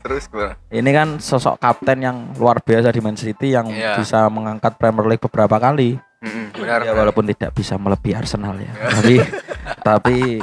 [0.00, 0.58] Terus gimana?
[0.66, 4.00] Ini kan sosok kapten yang luar biasa di Man City yang Iya.
[4.00, 5.94] bisa mengangkat Premier League beberapa kali.
[6.24, 6.80] Mm-mm, benar.
[6.80, 7.04] Ya benar.
[7.04, 8.72] walaupun tidak bisa melebihi Arsenal ya.
[8.72, 9.20] tapi
[9.80, 10.40] tapi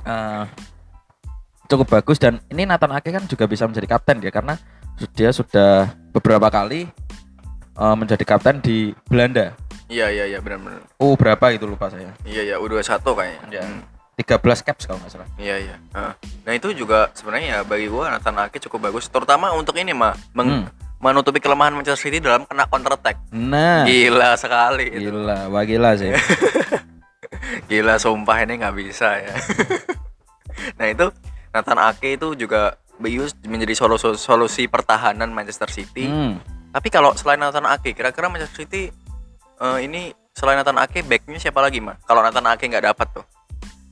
[0.00, 0.44] eh,
[1.64, 4.54] cukup bagus dan ini Nathan Ake kan juga bisa menjadi kapten ya karena
[5.10, 6.86] dia sudah beberapa kali
[7.74, 9.54] eh, menjadi kapten di Belanda.
[9.84, 10.80] Iya iya iya benar benar.
[10.96, 12.10] Oh berapa itu lupa saya.
[12.24, 13.40] Iya iya U21 kayaknya.
[13.50, 13.62] Ya.
[13.62, 13.82] Hmm.
[14.14, 15.28] 13 caps kalau nggak salah.
[15.34, 15.76] Iya iya.
[15.90, 16.14] Nah,
[16.46, 20.14] Nah itu juga sebenarnya ya bagi gua Nathan Ake cukup bagus, terutama untuk ini mah
[20.32, 20.70] meng- Hmm.
[21.02, 23.18] menutupi kelemahan Manchester City dalam kena counter attack.
[23.28, 24.86] Nah, Gila sekali.
[24.88, 25.10] itu.
[25.10, 26.14] gila, wah gila sih.
[27.66, 29.34] Gila sumpah ini nggak bisa ya.
[30.78, 31.10] nah itu
[31.50, 36.06] Nathan Ake itu juga Bius menjadi solusi, solusi pertahanan Manchester City.
[36.06, 36.38] Hmm.
[36.70, 38.90] Tapi kalau selain Nathan Ake, kira-kira Manchester City
[39.58, 41.98] eh, ini selain Nathan Ake backnya siapa lagi mah?
[42.02, 43.26] Kalau Nathan Ake nggak dapat tuh.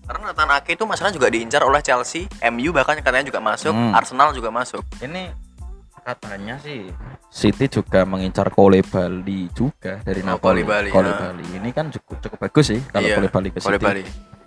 [0.02, 3.94] Karena Nathan Ake itu masalah juga diincar oleh Chelsea, MU bahkan katanya juga masuk, Hmm.
[3.94, 4.82] Arsenal juga masuk.
[4.98, 5.30] Ini
[6.02, 6.90] katanya sih
[7.28, 10.60] City juga mengincar Kole Bali juga dari Oh, Napoli.
[10.60, 11.16] Kole Bali, Kole ya.
[11.16, 11.44] Bali.
[11.54, 13.84] Ini kan cukup cukup bagus sih kalau Iya, Kole Bali ke Kole City.
[13.84, 14.02] Bali.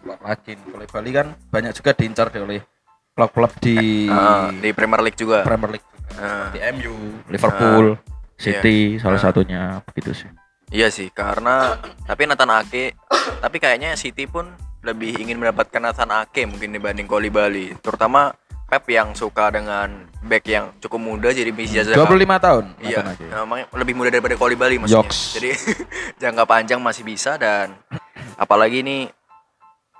[0.06, 2.62] Lagi Kole Bali kan banyak juga diincar oleh
[3.12, 5.42] klub-klub di Ah, di Premier League juga.
[5.42, 6.94] Premier League Nah, Di MU,
[7.28, 7.98] Liverpool,
[8.38, 9.24] City salah Nah.
[9.26, 10.30] satunya begitu sih.
[10.70, 11.76] iya sih, karena
[12.08, 12.94] tapi Nathan Ake,
[13.44, 14.46] tapi kayaknya City pun
[14.82, 20.74] lebih ingin mendapatkan Nathan Ake mungkin dibanding Bali, terutama Pep yang suka dengan back yang
[20.82, 22.66] cukup muda jadi bisa 25 tahun.
[22.82, 23.30] Iya, Ake.
[23.30, 25.06] namanya lebih muda daripada Bali maksudnya.
[25.06, 25.38] Yoks.
[25.38, 25.50] Jadi
[26.22, 27.78] jangka panjang masih bisa dan
[28.42, 29.06] apalagi ini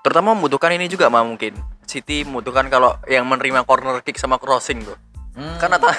[0.02, 1.54] terutama membutuhkan ini juga mah mungkin
[1.86, 4.98] City membutuhkan kalau yang menerima corner kick sama crossing tuh.
[5.38, 5.62] Hmm.
[5.62, 5.94] Kan Nata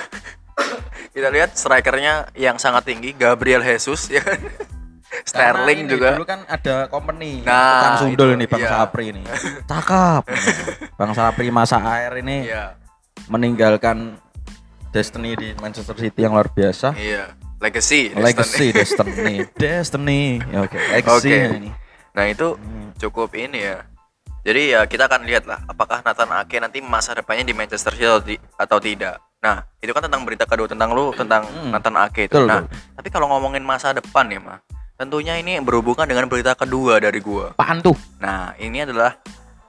[1.15, 4.43] kita lihat strikernya yang sangat tinggi Gabriel Jesus ya kan.
[5.23, 6.13] Sterling ini juga.
[6.13, 8.69] Dulu kan ada company Nah, Kang Sundul itu, ini Bang iya.
[8.69, 9.21] Sapri ini.
[9.63, 10.23] Cakep.
[10.99, 12.75] Bang Sapri masa air ini Iya,
[13.27, 14.19] meninggalkan
[14.89, 16.95] Destiny di Manchester City yang luar biasa.
[16.95, 17.33] iya.
[17.57, 18.13] Legacy.
[18.13, 19.41] Legacy Destiny.
[19.51, 20.37] Destiny.
[20.45, 21.57] Ya, Oke, legacy Oke.
[21.57, 21.69] ini.
[22.13, 22.53] Nah itu
[22.97, 23.81] cukup ini ya.
[24.41, 28.37] Jadi ya kita akan lihat lah apakah Nathan Ake nanti masa depannya di Manchester City
[28.53, 29.17] atau tidak.
[29.37, 31.69] Nah itu kan tentang berita kedua tentang lu tentang Hmm.
[31.69, 32.31] Nathan Ake itu.
[32.31, 32.77] Betul, nah betul.
[32.95, 34.57] tapi kalau ngomongin masa depan ya mah,
[34.97, 37.53] tentunya ini berhubungan dengan berita kedua dari gua.
[37.53, 37.93] Apaan tuh?
[38.17, 39.13] Nah ini adalah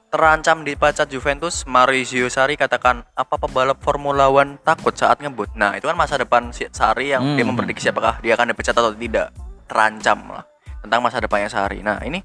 [0.08, 5.52] terancam dipecat Juventus Maurizio Sarri katakan apa pebalap Formula One takut saat ngebut.
[5.52, 7.52] Nah itu kan masa depan si Sarri yang dia Hmm.
[7.52, 9.28] memprediksi apakah dia akan dipecat atau tidak.
[9.68, 10.44] Terancam lah
[10.80, 11.84] tentang masa depannya Sarri.
[11.84, 12.24] Nah ini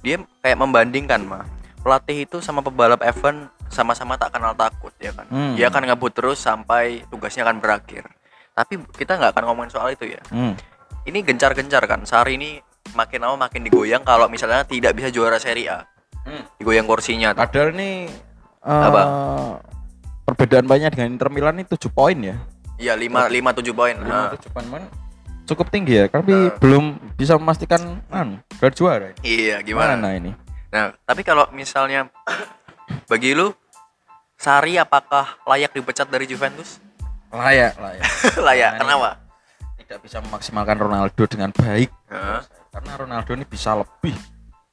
[0.00, 1.44] dia kayak membandingkan mah
[1.84, 5.28] pelatih itu sama pebalap F1 sama-sama tak kenal takut ya kan.
[5.28, 5.52] Hmm.
[5.52, 8.08] Dia akan ngebut terus sampai tugasnya akan berakhir.
[8.56, 10.22] Tapi kita nggak akan ngomongin soal itu ya.
[10.32, 10.56] Hmm.
[11.08, 12.04] Ini gencar-gencar kan.
[12.04, 12.60] Sarri ini
[12.92, 15.88] makin lama makin digoyang kalau misalnya tidak bisa juara Serie A.
[16.28, 16.44] Hmm.
[16.60, 17.32] Digoyang kursinya.
[17.32, 17.48] tuh.
[17.48, 18.12] Padahal ini
[18.60, 19.02] eh, Apa?
[20.28, 22.36] Perbedaan banyak dengan Inter Milan ini 7 poin ya.
[22.76, 23.96] Iya, 5 5 7 poin.
[23.96, 24.84] Nah, 5 7 poin man,
[25.48, 29.08] cukup tinggi ya, tapi belum bisa memastikan anu, gelar juara.
[29.24, 29.96] iya, gimana?
[29.96, 30.32] Gimana ini?
[30.68, 32.12] Nah, tapi kalau misalnya
[33.10, 33.48] bagi lu
[34.38, 36.78] Sari apakah layak dipecat dari Juventus?
[37.34, 38.04] Layak, layak.
[38.46, 38.70] layak.
[38.70, 39.10] Nah, ini Kenapa?
[39.88, 41.88] Tidak bisa memaksimalkan Ronaldo dengan baik.
[42.12, 42.40] Heeh.
[42.68, 44.12] Karena Ronaldo ini bisa lebih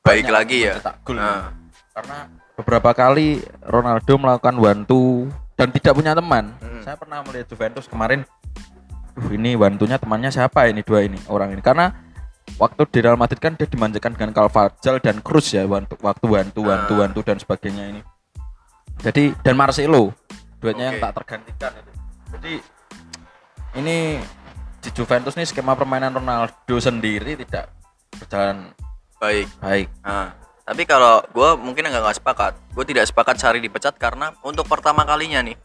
[0.03, 0.75] Baik lagi ya.
[1.07, 1.15] gol.
[1.15, 1.55] Nah.
[1.95, 2.27] Karena
[2.59, 6.51] beberapa kali Ronaldo melakukan wantu dan tidak punya teman.
[6.59, 6.83] Hmm.
[6.83, 8.27] Saya pernah melihat Juventus kemarin.
[9.15, 11.63] Uh, ini wantunya temannya siapa ini dua ini orang ini?
[11.63, 11.95] Karena
[12.59, 16.67] waktu di Real Madrid kan dia dimanjakan dengan Carvajal dan Cruz ya wantu, waktu wantu
[16.67, 17.07] wantu Ah.
[17.07, 18.01] wantu dan sebagainya ini.
[18.99, 20.11] Jadi dan Marcelo
[20.59, 21.03] duanya yang Oke.
[21.07, 21.71] tak tergantikan.
[22.35, 22.53] Jadi
[23.79, 24.19] ini
[24.85, 27.73] di Juventus nih skema permainan Ronaldo sendiri tidak
[28.15, 28.69] berjalan
[29.17, 29.49] Baik.
[29.57, 29.87] baik.
[30.05, 32.53] Nah, tapi kalau gue mungkin nggak nggak sepakat.
[32.69, 35.57] Gue tidak sepakat Sari dipecat karena untuk pertama kalinya nih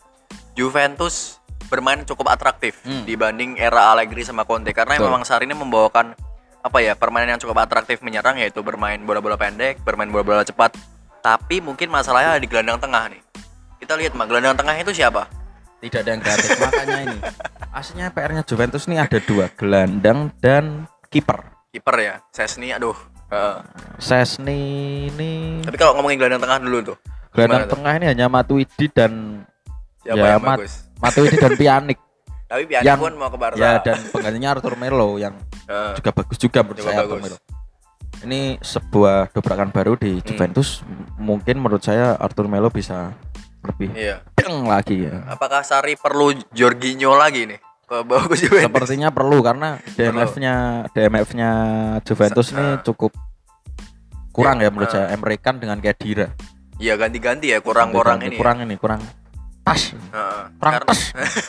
[0.54, 1.36] Juventus
[1.68, 3.04] bermain cukup atraktif Hmm.
[3.04, 5.06] dibanding era Allegri sama Conte karena Betul.
[5.12, 6.16] memang Sari ini membawakan
[6.60, 10.72] apa ya permainan yang cukup atraktif menyerang yaitu bermain bola-bola pendek, bermain bola-bola cepat.
[11.20, 13.20] Tapi mungkin masalahnya ada di gelandang tengah nih.
[13.76, 15.28] Kita lihat mah gelandang tengah itu siapa?
[15.80, 17.18] Tidak ada yang kreatif makanya ini
[17.70, 20.64] aslinya PR-nya Juventus nih ada dua gelandang dan
[21.06, 21.40] kiper
[21.70, 22.74] Kiper ya, Sesni.
[22.74, 22.98] Aduh.
[23.30, 23.56] Heeh.
[23.96, 24.58] Sesni
[25.06, 26.96] ini Tapi kalau ngomongin gelandang tengah dulu tuh.
[27.30, 27.72] gelandang gimana tuh?
[27.72, 29.12] tengah ini hanya Matuidi dan
[30.02, 30.72] Siapa ya yang Mat- bagus?
[30.98, 31.98] Matuidi dan Pianik
[32.50, 33.54] Tapi Pianik yang- pun mau ke Barca.
[33.54, 35.94] ya dan penggantinya Arthur Melo yang Heeh.
[35.94, 37.24] juga bagus juga menurut Juga saya Arthur bagus.
[37.24, 37.38] Melo
[38.20, 40.26] ini sebuah dobrakan baru di Hmm.
[40.26, 43.14] Juventus M- mungkin menurut saya Arthur Melo bisa
[43.62, 44.26] lebih Iya.
[44.42, 47.58] Deng lagi ya Apakah Sari perlu Jorginho lagi nih?
[47.84, 48.64] Ke ke Juventus.
[48.64, 50.54] sepertinya perlu karena DMF-nya
[50.90, 51.50] DMF-nya
[52.00, 52.78] Juventus ini ah.
[52.80, 53.10] cukup
[54.30, 54.94] kurang ya Iya, menurut ah.
[54.94, 56.30] saya Emre dengan Kedira
[56.76, 58.36] Iya ganti-ganti ya kurang-kurang ini.
[58.36, 59.02] kurang ini kurang
[59.60, 60.42] pas Heeh.
[60.56, 61.00] kurang karena, pas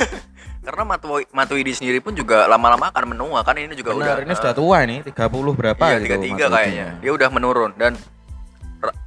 [0.65, 4.33] karena Matu Matuidi sendiri pun juga lama-lama akan menua kan ini juga benar udah ini
[4.33, 5.13] eh, sudah tua ini 30
[5.55, 6.53] berapa iya, gitu tiga tiga Matuidi.
[6.53, 6.87] kayaknya.
[6.99, 7.93] Dia udah menurun dan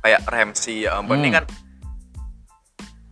[0.01, 1.37] kayak Ramsey ya ampun ini Hmm.
[1.37, 1.44] kan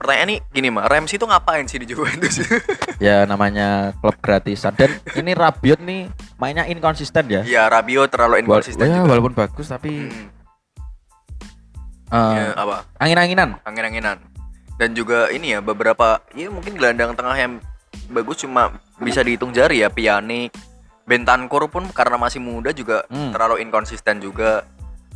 [0.03, 2.43] pertanyaan nih gini mah Ramsey itu ngapain sih di Juventus?
[2.99, 8.43] ya namanya klub gratisan dan ini Rabiot nih mainnya inkonsisten ya ya Rabiot terlalu Wal-
[8.59, 9.09] inkonsisten ya, juga.
[9.09, 10.11] walaupun bagus tapi
[12.13, 12.85] Hmm, eh, ya, apa?
[12.99, 14.19] angin-anginan Angin-anginan.
[14.75, 17.53] Dan juga ini ya beberapa ya mungkin gelandang tengah yang
[18.09, 20.51] bagus cuma bisa dihitung jari ya Pianik,
[21.03, 23.31] Bentancur pun karena masih muda juga Hmm.
[23.31, 24.67] terlalu inkonsisten juga.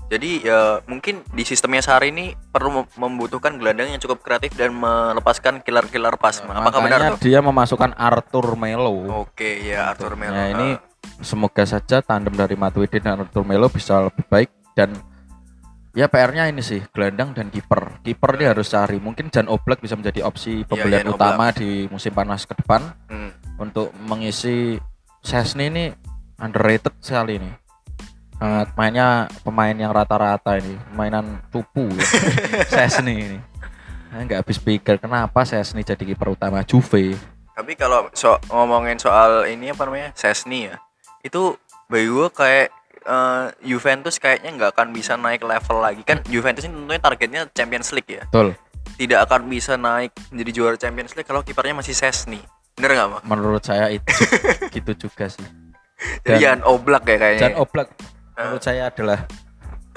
[0.06, 4.70] Jadi ya mungkin di sistemnya Sari ini perlu mem- membutuhkan gelandang yang cukup kreatif dan
[4.70, 6.38] melepaskan killer-killer pas.
[6.38, 7.26] Apakah benar tuh?
[7.26, 10.30] dia memasukkan Arthur Melo Oke ya Arthur Melo.
[10.30, 10.78] Ya ini
[11.18, 14.94] semoga saja tandem dari Matuidi dan Arthur Melo bisa lebih baik dan
[15.90, 17.98] ya PR-nya ini sih gelandang dan kiper.
[18.06, 19.02] Kiper dia harus cari.
[19.02, 23.34] Mungkin Jan Oblak bisa menjadi opsi pembelian Jan utama di musim panas ke depan Hmm.
[23.58, 24.78] untuk mengisi
[25.18, 25.84] Sesni ini
[26.38, 27.50] underrated sekali ini.
[28.36, 29.08] Sangat mainnya
[29.40, 32.04] pemain yang rata-rata ini, mainan cupu ya.
[32.72, 33.38] Sesni ini.
[34.06, 37.16] Saya nggak habis pikir kenapa Sesni jadi kiper utama Juve.
[37.52, 40.12] Tapi kalau so ngomongin soal ini apa namanya?
[40.12, 40.76] Sesni ya.
[41.20, 42.66] Itu bagi gue kayak
[43.02, 47.94] eh, Juventus kayaknya nggak akan bisa naik level lagi kan Juventus ini tentunya targetnya Champions
[47.94, 48.58] League ya Betul.
[48.98, 52.42] tidak akan bisa naik menjadi juara Champions League kalau kipernya masih Sesni
[52.74, 54.02] bener nggak mah Menurut saya itu
[54.74, 55.46] gitu juga sih.
[56.20, 57.88] jadi Dan- Jan Oblak ya kayaknya Jan Oblak
[58.36, 59.24] menurut saya adalah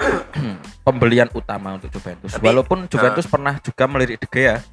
[0.80, 2.32] pembelian utama untuk Juventus.
[2.32, 4.56] Tapi- Walaupun Juventus pernah juga melirik De Gea.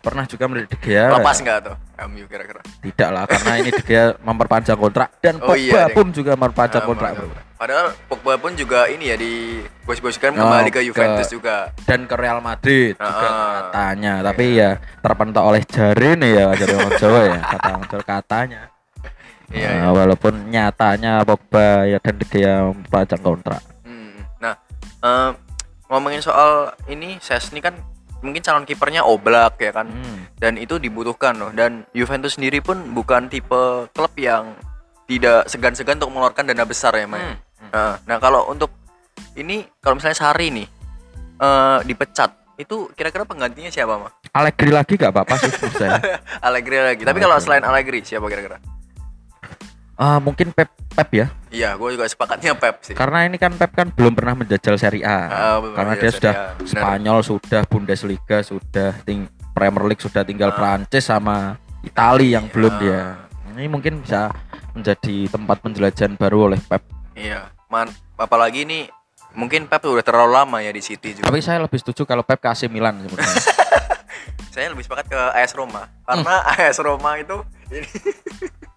[0.00, 1.10] pernah juga melirik De Gea.
[1.12, 5.48] lepas nggak tuh MU kira-kira Tidak lah karena ini De Gea memperpanjang kontrak dan Oh
[5.48, 7.12] Pogba iya, pun juga memperpanjang Ah, kontrak.
[7.14, 7.28] bro.
[7.54, 12.04] padahal Pogba pun juga ini ya di gosip-gosipkan Oh, kembali ke ke- Juventus juga Dan
[12.04, 16.94] ke Real Madrid juga Ah, katanya, tapi ya terpentok oleh jari nih ya jadi orang
[16.96, 18.60] Jawa ya kata orang Jawa katanya.
[19.52, 23.62] Iya, Nah, walaupun nyatanya Pogba ya dan Gea memperpanjang kontrak.
[23.84, 24.20] Hmm.
[24.40, 24.54] Nah,
[25.04, 25.30] eh,
[25.88, 27.76] ngomongin soal ini Sesni kan
[28.20, 29.88] mungkin calon kipernya Oblak ya kan.
[29.88, 30.28] Hmm.
[30.36, 31.50] Dan itu dibutuhkan loh.
[31.54, 34.52] Dan Juventus sendiri pun bukan tipe klub yang
[35.08, 37.22] tidak segan-segan untuk mengeluarkan dana besar ya, May.
[37.22, 37.36] Hmm.
[37.72, 38.70] Nah, nah, kalau untuk
[39.34, 40.68] ini kalau misalnya Sari nih
[41.38, 44.10] eh dipecat, itu kira-kira penggantinya siapa, mah?
[44.34, 45.52] Allegri lagi gak apa-apa sih.
[46.46, 47.02] Allegri lagi.
[47.06, 48.58] Tapi kalau selain Allegri siapa kira-kira?
[49.98, 51.26] Ah, mungkin Pep Pep ya.
[51.50, 52.94] Iya, gue juga sepakatnya Pep sih.
[52.94, 55.58] Karena ini kan Pep kan belum pernah menjajal Serie A.
[55.58, 56.44] Belum Karena dia sudah A.
[56.62, 60.56] Spanyol, sudah Bundesliga, sudah ting Premier League, sudah tinggal Ah.
[60.56, 62.54] Prancis sama Italia yang Italia.
[62.54, 63.02] belum dia.
[63.52, 64.30] Ini mungkin bisa
[64.70, 66.86] menjadi tempat penjelajahan baru oleh Pep.
[67.18, 68.86] Iya, man, apalagi ini
[69.34, 71.26] mungkin Pep udah terlalu lama ya di City juga.
[71.26, 73.34] Tapi saya lebih setuju kalau Pep ke AC Milan sebenarnya.
[74.48, 77.86] Saya lebih sepakat ke AS Roma karena AS Roma itu ini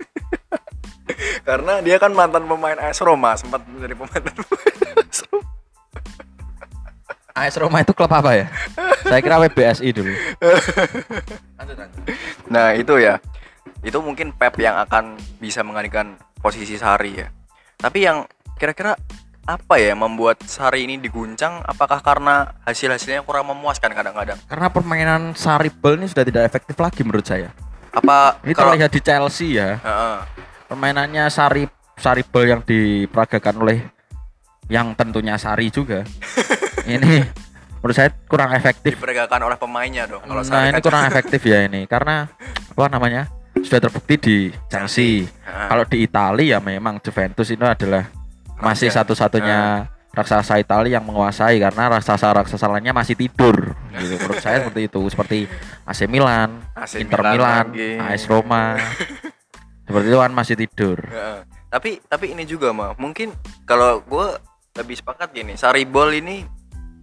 [1.47, 4.23] karena dia kan mantan pemain AS Roma sempat menjadi pemain
[5.01, 5.49] AS Roma.
[7.31, 8.45] AS Roma itu klub apa ya?
[9.01, 10.13] saya kira WBSI dulu.
[11.57, 12.01] Lanjut, lanjut.
[12.47, 13.19] Nah itu ya,
[13.81, 17.27] itu mungkin Pep yang akan bisa menggantikan posisi Sari ya.
[17.81, 18.29] Tapi yang
[18.62, 18.93] kira-kira
[19.41, 21.65] apa ya yang membuat Sari ini diguncang?
[21.65, 24.38] Apakah karena hasil-hasilnya kurang memuaskan kadang-kadang?
[24.45, 27.49] Karena permainan Saribel ini sudah tidak efektif lagi menurut saya.
[27.91, 29.81] Apa Ini kalau terlihat di Chelsea ya.
[29.81, 30.17] Heeh.
[30.71, 31.67] Permainannya Sari
[31.99, 33.84] Saribel yang diperagakan oleh
[34.71, 36.07] yang tentunya Sari juga.
[36.88, 37.19] ini
[37.77, 38.95] menurut saya kurang efektif.
[38.95, 42.31] diperagakan oleh pemainnya dong kalau Nah, Sari ini kan- kurang efektif ya ini karena
[42.71, 43.27] apa namanya?
[43.51, 44.38] Sudah terbukti di
[44.71, 45.27] Chelsea.
[45.27, 45.67] Heeh.
[45.67, 48.07] Kalau di Italia ya memang Juventus itu adalah
[48.63, 53.75] masih satu-satunya raksasa Italia yang menguasai karena raksasa-raksasa lainnya masih tidur.
[53.91, 54.15] Gitu.
[54.17, 55.38] Menurut saya seperti itu, seperti
[55.84, 58.07] AC Milan, AC Inter Milan Milan.
[58.07, 58.79] AS Roma.
[59.91, 60.97] Seperti itu kan masih tidur.
[61.04, 61.39] Heeh.
[61.67, 63.32] tapi tapi ini juga mah mungkin
[63.63, 64.27] kalau gue
[64.75, 66.43] lebih sepakat gini Saribol ini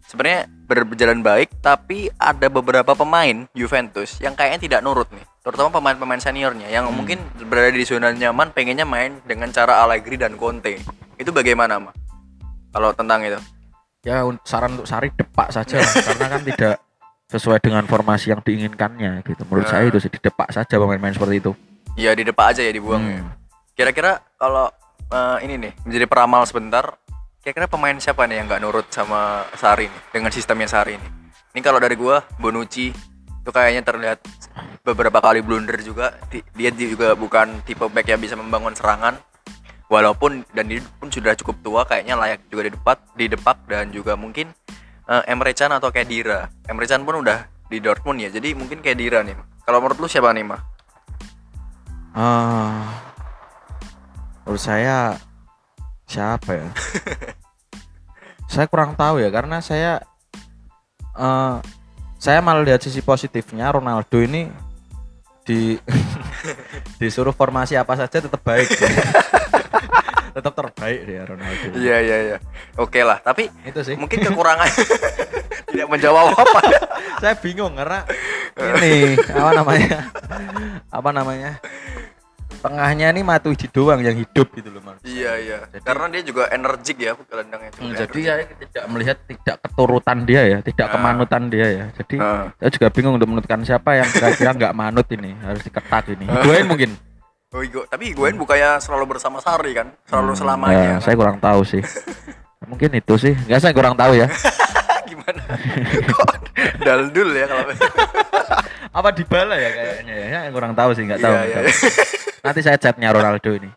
[0.05, 6.21] sebenarnya berjalan baik tapi ada beberapa pemain Juventus yang kayaknya tidak nurut nih terutama pemain-pemain
[6.21, 6.97] seniornya yang Hmm.
[6.97, 10.81] mungkin berada di zona nyaman pengennya main dengan cara Allegri dan Conte
[11.17, 11.97] itu bagaimana mah
[12.69, 13.41] kalau tentang itu
[14.05, 16.75] ya saran untuk Sari depak saja lah, karena kan tidak
[17.29, 19.93] sesuai dengan formasi yang diinginkannya gitu menurut saya Nah.
[19.93, 21.53] itu sih didepak saja pemain-pemain seperti itu
[21.99, 23.19] ya di depan aja ya dibuang ya.
[23.19, 23.35] Hmm.
[23.75, 24.71] kira-kira kalau
[25.11, 26.95] eh, ini nih menjadi peramal sebentar
[27.43, 31.09] kira-kira pemain siapa nih yang nggak nurut sama Sari nih dengan sistemnya Sari ini?
[31.57, 34.21] Ini kalau dari gua Bonucci itu kayaknya terlihat
[34.85, 36.13] beberapa kali blunder juga.
[36.29, 39.17] Di- dia juga bukan tipe back yang bisa membangun serangan.
[39.89, 43.89] Walaupun dan dia pun sudah cukup tua kayaknya layak juga di depak di depak dan
[43.89, 44.53] juga mungkin
[45.09, 49.25] eh, Emre Can atau Kedira Emre Can pun udah di Dortmund ya jadi mungkin Kedira
[49.25, 49.33] nih.
[49.65, 50.61] Kalau menurut lu siapa nih mah
[52.17, 53.05] Ah,
[54.45, 55.17] menurut saya
[56.09, 56.69] siapa ya?
[58.49, 60.01] Saya kurang tahu ya karena saya
[61.21, 61.57] eh
[62.17, 64.49] saya malah lihat sisi positifnya Ronaldo ini
[65.45, 65.77] di
[67.01, 68.73] disuruh formasi apa saja tetap baik
[70.37, 72.37] tetap terbaik dia Ronaldo iya iya iya.
[72.81, 74.01] Oke lah tapi itu sih.
[74.01, 74.65] mungkin kekurangan
[75.69, 76.61] tidak menjawab apa.
[77.21, 78.03] Saya bingung karena
[78.59, 78.95] ini
[79.31, 79.97] apa namanya?
[80.89, 81.51] Apa namanya?
[82.59, 84.99] Tengahnya ini Matuidi doang yang hidup gitu loh Mas.
[85.05, 85.59] iya iya.
[85.71, 90.19] Jadi- karena dia juga energik ya gelandangnya Hmm, juga jadi saya tidak melihat tidak keturutan
[90.25, 90.93] dia ya tidak Ah.
[90.93, 91.85] kemanutan dia ya.
[91.95, 92.51] Jadi Ah.
[92.53, 96.27] saya juga bingung untuk menentukan siapa yang kira-kira nggak manut ini harus diketat ini.
[96.27, 96.91] Higuain mungkin?
[97.49, 97.87] Oh, Igo.
[97.87, 99.95] tapi Higuain bukannya selalu bersama Sari kan?
[100.05, 101.01] Selalu Hmm, selamanya ya, kan?
[101.01, 101.83] saya kurang tahu sih.
[102.69, 103.33] Mungkin itu sih.
[103.39, 104.27] Nggak saya kurang tahu ya
[105.29, 105.43] gimana
[106.09, 106.31] Kok
[106.81, 107.65] daldul ya kalau
[108.89, 111.57] apa dibala ya kayaknya ya saya kurang tahu sih nggak tahu, Iya, nggak iya.
[111.61, 111.91] tahu.
[112.49, 113.71] nanti saya chatnya Ronaldo ini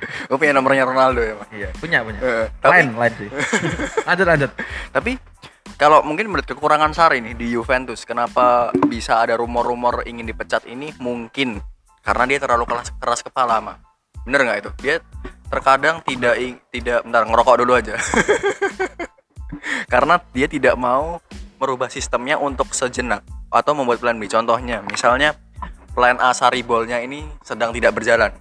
[0.00, 1.48] gue punya nomornya Ronaldo ya Mas.
[1.52, 3.28] iya punya punya Eh, tapi lain lain sih
[4.08, 4.50] lanjut lanjut
[4.92, 5.12] tapi
[5.76, 10.92] kalau mungkin menurut kekurangan Sari nih di Juventus, kenapa bisa ada rumor-rumor ingin dipecat ini?
[11.00, 11.56] Mungkin
[12.04, 13.80] karena dia terlalu keras, keras kepala, mah.
[14.28, 14.70] Bener nggak itu?
[14.84, 15.00] Dia
[15.48, 16.36] terkadang tidak
[16.68, 17.96] tidak bentar ngerokok dulu aja.
[19.92, 21.18] Karena dia tidak mau
[21.60, 23.20] merubah sistemnya untuk sejenak
[23.52, 24.24] atau membuat plan B.
[24.30, 25.36] Contohnya, misalnya
[25.92, 28.32] plan A Saribol-nya ini sedang tidak berjalan.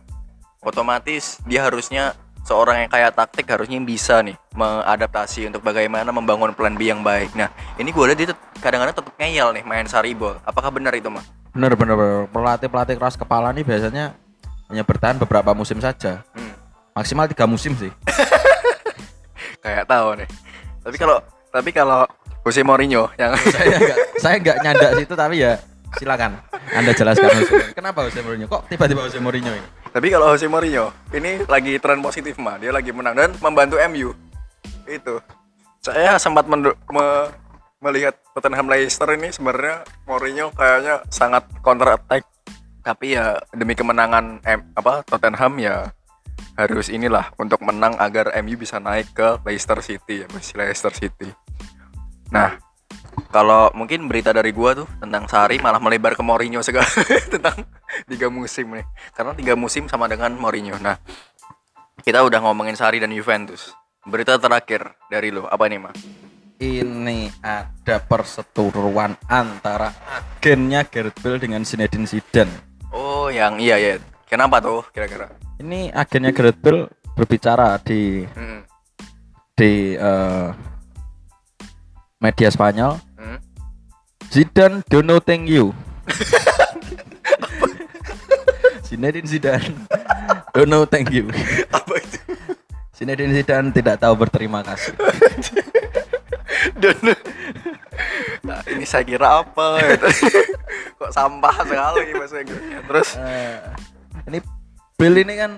[0.64, 2.14] Otomatis dia harusnya
[2.48, 7.36] seorang yang kaya taktik harusnya bisa nih mengadaptasi untuk bagaimana membangun plan B yang baik.
[7.36, 10.40] Nah, ini gue lihat dia kadang-kadang tetap ngeyel nih main Saribol.
[10.48, 11.24] Apakah benar itu, mah?
[11.52, 12.22] Bener bener bener.
[12.32, 14.16] Pelatih pelatih keras kepala nih biasanya
[14.70, 16.22] hanya bertahan beberapa musim saja.
[16.32, 16.54] Hmm,
[16.94, 17.92] Maksimal tiga musim sih.
[19.64, 20.30] kayak tahu nih.
[20.90, 21.18] Tapi kalau
[21.54, 22.02] tapi kalau
[22.42, 25.54] Jose Mourinho yang saya enggak saya enggak nyandak situ tapi ya
[26.02, 26.42] silakan
[26.74, 27.78] Anda jelaskan Jose.
[27.78, 28.50] Kenapa Jose Mourinho?
[28.50, 29.68] Kok tiba-tiba Jose Mourinho ini?
[29.90, 34.14] Tapi kalau Jose Mourinho ini lagi tren positif mah, dia lagi menang dan membantu MU.
[34.86, 35.22] Itu.
[35.82, 36.74] Saya sempat me-
[37.80, 42.26] melihat Tottenham Leicester ini sebenarnya Mourinho kayaknya sangat counter attack.
[42.86, 45.90] Tapi ya demi kemenangan M, apa Tottenham ya
[46.60, 51.32] harus inilah untuk menang agar MU bisa naik ke Leicester City ya, masih Leicester City.
[52.36, 52.60] Nah,
[53.32, 56.88] kalau mungkin berita dari gua tuh tentang Sari malah melebar ke Mourinho segala
[57.34, 57.68] tentang
[58.08, 58.86] tiga musim nih.
[59.12, 60.80] Karena tiga musim sama dengan Mourinho.
[60.80, 60.96] Nah
[62.02, 63.76] kita udah ngomongin Sari dan Juventus.
[64.08, 65.94] Berita terakhir dari lo apa nih mah
[66.60, 72.52] Ini ada perseteruan antara agennya Gareth Bale dengan Zinedine Zidane.
[72.90, 78.64] oh yang iya ya kenapa tuh kira-kira Ini agennya Gareth Bale berbicara di Hmm,
[79.54, 80.48] di eh,
[82.18, 82.96] media Spanyol.
[83.20, 83.38] hmm.
[84.32, 85.76] Zidane do no thank you.
[88.88, 89.70] Zinedine Zidane
[90.56, 91.28] do no thank you.
[91.70, 92.20] apa itu
[92.96, 94.96] Zinedine Zidane tidak tahu berterima kasih.
[96.82, 96.96] dan
[98.44, 99.80] nah, ini saya kira apa
[101.00, 103.60] kok sampah sekali Inggrisnya terus Eh,
[104.28, 104.40] ini
[105.00, 105.52] Bill ini kan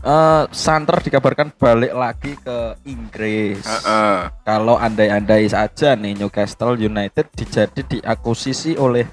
[0.00, 3.60] eh Santer dikabarkan balik lagi ke Inggris.
[3.60, 4.32] Heeh.
[4.40, 9.04] Kalau andai-andai saja nih Newcastle United dijadi diakuisisi oleh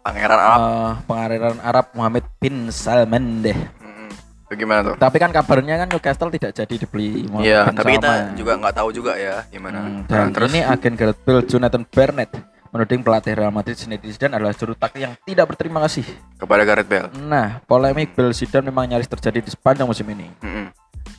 [0.00, 3.56] pangeran Arab eh, pengairan Arab Muhammad bin Salman deh.
[3.80, 4.08] Hmm,
[4.46, 8.52] itu gimana tuh Tapi kan kabarnya kan Newcastle tidak jadi dibeli Iya, tapi kita juga
[8.56, 9.80] nggak tahu juga ya gimana.
[9.80, 12.30] Hmm, Nah, dan terus ini agen Gareth Bale Jonathan Burnett
[12.76, 16.04] menuding pelatih Real Madrid Zinedine Zidane adalah juru taktik yang tidak berterima kasih.
[16.36, 17.08] kepada Gareth Bale.
[17.16, 20.28] Nah, polemik Bale Zidane memang nyaris terjadi di sepanjang musim ini.
[20.44, 20.68] Mm-mm.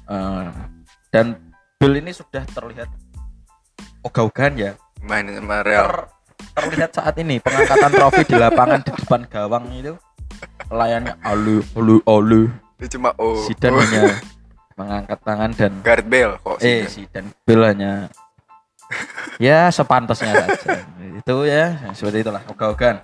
[0.07, 0.47] Eh,
[1.09, 1.41] dan
[1.81, 2.89] Bale ini sudah terlihat
[4.05, 4.71] ogah-ogahan ya.
[5.01, 5.89] Main sama Real.
[5.89, 6.07] Ter-
[6.57, 9.93] terlihat saat ini pengangkatan trofi di lapangan di depan gawang itu
[10.69, 12.41] layarnya alu alu alu
[12.77, 13.41] Itu cuma oh.
[13.45, 13.81] Zidane oh.
[13.81, 14.01] hanya
[14.77, 17.05] mengangkat tangan dan Gareth Bale kok eh sih.
[17.05, 17.91] Zidane Bale hanya
[19.37, 20.81] ya sepantasnya saja
[21.13, 23.03] itu ya seperti itulah ogah-ogahan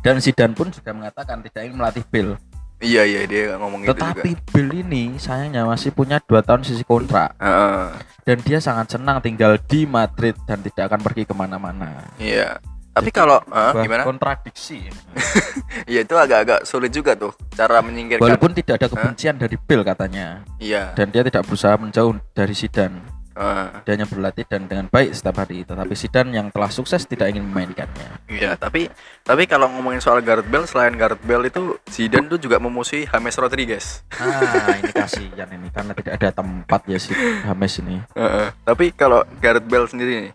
[0.00, 2.38] dan Zidane pun juga mengatakan tidak ingin melatih Bale
[2.78, 4.14] Iya iya dia ngomong gitu juga.
[4.14, 7.90] tetapi Bale ini sayangnya masih punya dua tahun sisi kontrak Heeh.
[8.22, 12.62] dan dia sangat senang tinggal di Madrid dan tidak akan pergi ke mana-mana Iya.
[12.88, 14.02] Tapi kalau Sebuah gimana?
[14.02, 14.90] kontradiksi
[15.90, 18.22] Iya itu agak-agak sulit juga tuh cara menyingkirkan.
[18.22, 20.94] walaupun tidak ada kebencian dari Bale katanya Iya.
[20.94, 22.98] dan dia tidak berusaha menjauh dari Zidane
[23.38, 23.66] Heeh.
[23.80, 27.46] dia hanya berlatih dan dengan baik setiap hari tetapi Zidane yang telah sukses tidak ingin
[27.46, 28.90] memainkannya Iya, tapi
[29.22, 33.36] tapi kalau ngomongin soal Gareth Bale selain Gareth Bale itu Zidane tuh juga memusuhi James
[33.36, 34.02] Rodriguez.
[34.12, 38.48] ah ini kasihan ini karena tidak ada tempat ya si James ini Heeh.
[38.60, 40.32] Tapi kalau Gareth Bale sendiri nih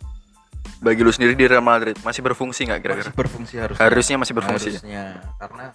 [0.80, 3.08] bagi lu sendiri di Real Madrid masih berfungsi nggak kira-kira?
[3.08, 4.70] masih berfungsi harus Harusnya masih berfungsi.
[4.74, 5.04] harusnya
[5.38, 5.66] karena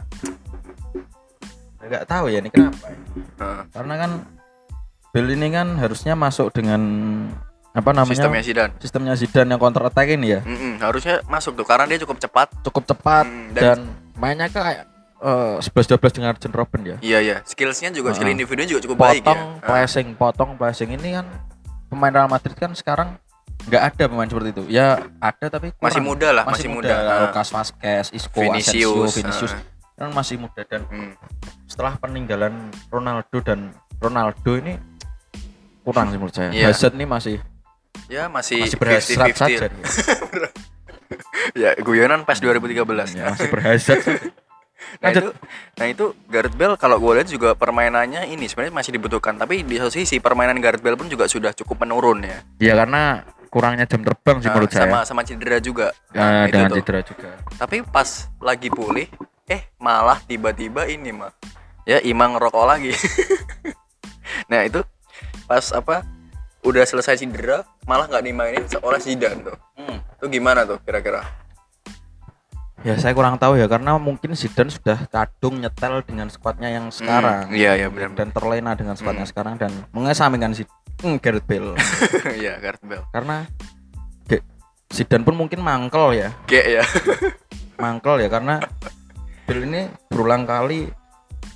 [1.79, 2.89] nggak tahu ya ini kenapa.
[3.39, 3.61] Heeh.
[3.71, 4.11] karena kan
[5.09, 6.81] Bale ini kan harusnya masuk dengan
[7.71, 8.73] apa namanya Sistemnya Zidane.
[8.79, 12.49] sistemnya Zidane yang counter attack ini ya Mm-mm, harusnya masuk tuh karena dia cukup cepat.
[12.61, 14.85] cukup cepat Hmm, dan, dan- mainnya kayak
[15.59, 18.37] sebelas dua belas dengan Arjen Robben ya Iya iya, skillsnya juga skill Heeh.
[18.37, 19.25] individunya juga cukup baik ya.
[19.25, 21.27] potong passing potong passing ini kan
[21.89, 23.15] pemain Real Madrid kan sekarang
[23.65, 24.87] nggak ada pemain seperti itu ya
[25.19, 25.85] ada tapi kurang.
[25.85, 26.89] Masih muda lah, masih, muda.
[26.89, 27.21] Heeh.
[27.27, 29.65] Lucas Vazquez Isco Vinicius, Asensio Vinicius heeh.
[29.97, 31.13] kan masih muda dan Hmm.
[31.65, 32.55] setelah peninggalan
[32.87, 34.79] Ronaldo dan Ronaldo ini
[35.89, 36.69] kurang sih menurut saya Iya.
[36.69, 37.37] Hazard ini masih
[38.07, 40.53] Ya masih masih berhasrat 50-50 saja lah.
[41.57, 43.17] Ya guyonan pas 2013.
[43.17, 44.01] ya, masih berhasrat.
[45.05, 45.21] Nah Lanjut.
[45.21, 45.31] itu,
[45.77, 49.37] nah itu Gareth Bale kalau gue lihat juga permainannya ini sebenarnya masih dibutuhkan.
[49.37, 52.41] Tapi di satu sisi permainan Gareth Bale pun juga sudah cukup menurun ya.
[52.57, 55.93] ya karena kurangnya jam terbang sih Nah, menurut sama saya sama cedera juga.
[56.09, 57.29] Ya, Nah, itu dengan cedera juga
[57.59, 58.09] Tapi pas
[58.41, 59.13] lagi pulih,
[59.45, 61.37] eh malah tiba-tiba ini mah
[61.85, 62.93] ya Imang ngerokok lagi.
[64.51, 64.81] nah itu
[65.49, 66.05] pas apa
[66.61, 69.57] udah selesai cedera malah nggak dimainin oleh Zidane tuh.
[69.75, 69.99] Hmm.
[70.15, 71.25] Itu gimana tuh kira-kira?
[72.79, 77.51] Ya saya kurang tahu ya karena mungkin Zidane sudah kadung nyetel dengan skuadnya yang sekarang.
[77.51, 78.15] Hmm, iya iya benar.
[78.15, 79.33] Dan terlena dengan skuadnya Hmm.
[79.33, 80.63] sekarang dan mengesampingkan si
[81.03, 81.75] hmm, Gareth Bale.
[82.39, 83.03] Iya Gareth Bale.
[83.11, 83.49] karena
[84.27, 84.45] Ge-
[84.93, 86.29] Zidane pun mungkin mangkel ya.
[86.47, 86.85] G ya.
[87.79, 88.63] Mangkel ya karena
[89.43, 90.87] Bale ini berulang kali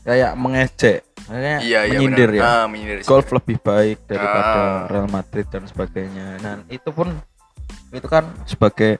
[0.02, 2.38] kayak mengejek, kayak iya iya menyindir benar.
[2.38, 2.42] ya.
[2.54, 2.98] Ah, menyindir.
[3.02, 4.80] golf lebih baik daripada Ah.
[4.86, 6.26] Real Madrid dan sebagainya.
[6.38, 7.08] Dan itu pun
[7.88, 8.96] itu kan sebagai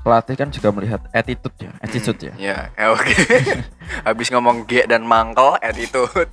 [0.00, 2.32] pelatih kan juga melihat attitude ya, attitude ya.
[2.34, 3.12] Iya, ya, oke.
[4.08, 6.32] Habis ngomong G dan mangkel attitude.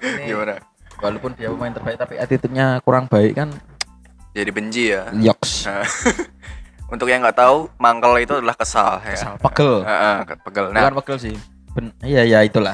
[0.00, 0.58] Ini Gimana?
[0.96, 3.48] walaupun dia pemain terbaik tapi attitude-nya kurang baik kan
[4.30, 5.08] Jadi benci ya.
[5.12, 5.64] yoks.
[5.64, 5.82] Nah,
[6.92, 9.14] Untuk yang nggak tahu, mangkel itu adalah kesal ya.
[9.14, 9.82] Kesal, pegel.
[9.82, 10.66] Heeh, pegel.
[10.70, 11.34] Nah, Bukan pegel sih.
[11.70, 12.70] Ben- iya iya itulah.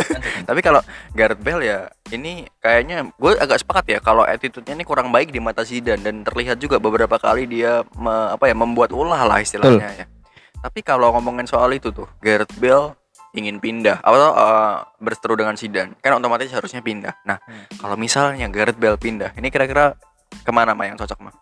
[0.48, 0.78] tapi kalau
[1.10, 1.78] Gareth Bale ya
[2.10, 6.20] ini kayaknya gue agak sepakat ya kalau attitude-nya ini kurang baik di mata Zidane dan
[6.22, 10.04] terlihat juga beberapa kali dia me- apa ya membuat ulah lah istilahnya ya.
[10.58, 12.92] Tapi kalau ngomongin soal itu tuh Gareth Bale
[13.30, 17.14] ingin pindah atau uh, berseteru dengan Zidane kan otomatis harusnya pindah.
[17.22, 17.64] Nah Hmm.
[17.78, 19.96] kalau misalnya Gareth Bale pindah ini kira-kira
[20.36, 21.32] ke mana mah yang cocok mah?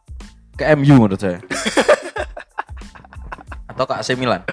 [0.54, 1.38] Ke MU menurut saya.
[3.70, 4.42] Atau ke AC Milan.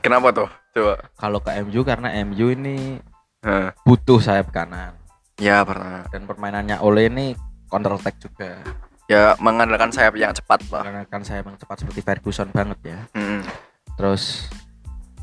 [0.00, 0.48] Kenapa tuh?
[0.72, 0.94] Coba.
[1.16, 2.98] Kalau ke MU karena MU ini
[3.42, 3.68] Heeh.
[3.82, 4.94] butuh sayap kanan
[5.36, 6.06] Ya pernah.
[6.08, 7.34] dan permainannya Ole ini
[7.66, 8.62] counter attack juga.
[9.10, 10.82] Ya mengandalkan sayap yang cepat lah.
[10.86, 12.98] Karena kan saya emang cepat seperti Ferguson banget ya.
[13.12, 13.42] Hmm.
[13.98, 14.46] Terus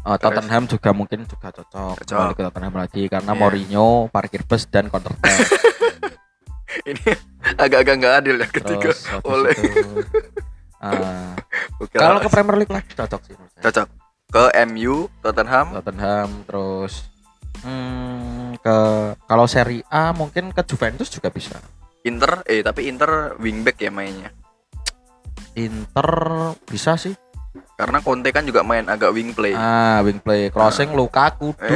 [0.04, 2.06] oh, Tottenham juga mungkin juga cocok, Cocok.
[2.06, 3.40] Kembali ke Tottenham lagi karena Iya.
[3.40, 5.40] Mourinho parkir bus dan counter attack.
[6.90, 7.12] Ini
[7.58, 10.06] agak-agak nggak adil ya ketika Terus oleh itu,
[10.80, 11.34] ah,
[11.82, 13.88] Oke, kalau ke Premier League lagi cocok sih cocok
[14.30, 17.10] ke MU Tottenham Tottenham terus
[17.62, 18.78] hmm, ke
[19.24, 21.58] kalau Serie A mungkin ke Juventus juga bisa.
[22.02, 24.32] Inter eh tapi Inter wingback ya mainnya
[25.54, 26.10] Inter
[26.64, 27.16] bisa sih.
[27.74, 31.72] karena Conte kan juga main agak wing play Ah, wing play crossing Lukaku Eh.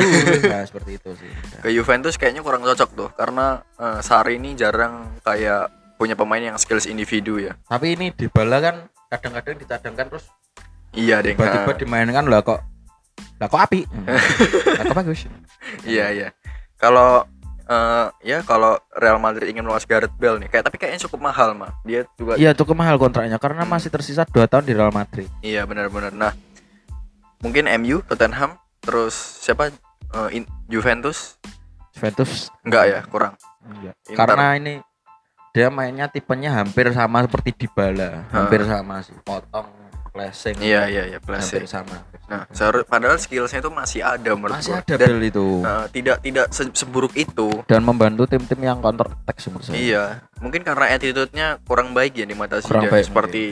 [0.45, 1.31] Nah, seperti itu sih.
[1.59, 6.55] ke Juventus kayaknya kurang cocok tuh karena eh, Sarri ini jarang kayak punya pemain yang
[6.55, 8.75] skills individu ya Tapi ini Dybala kan
[9.09, 10.25] kadang-kadang dicadangkan terus
[10.93, 12.61] iya deh tiba-tiba dimainkan lah kok
[13.37, 13.81] lah kok api
[14.77, 15.25] lah kok bagus
[15.83, 16.27] iya iya
[16.75, 17.23] kalau
[17.63, 21.53] eh, ya kalau Real Madrid ingin melepas Gareth Bale nih kayak tapi kayaknya cukup mahal
[21.53, 23.71] mah dia juga iya cukup mahal kontraknya karena Hmm.
[23.71, 26.11] masih tersisa 2 tahun di Real Madrid Iya benar-benar.
[26.11, 26.31] Nah,
[27.39, 29.71] mungkin MU, Tottenham, terus siapa?
[30.29, 31.35] In- Juventus?
[31.91, 33.33] Juventus Enggak ya, kurang.
[33.79, 33.91] iya.
[34.05, 34.17] Inter.
[34.19, 34.73] karena ini
[35.51, 39.69] dia mainnya tipenya hampir sama seperti Dybala hampir sama sih potong
[40.13, 41.65] flashing Iya iya iya, Blase.
[41.65, 42.47] sama Nah,
[42.83, 47.13] padahal skillsnya itu masih ada menurut masih ada Dan, itu eh, tidak tidak se- seburuk
[47.13, 47.49] itu.
[47.65, 50.03] dan membantu tim-tim yang counter attack menurut saya Iya,
[50.39, 53.43] mungkin karena attitude-nya kurang baik ya di mata Zidane baik, seperti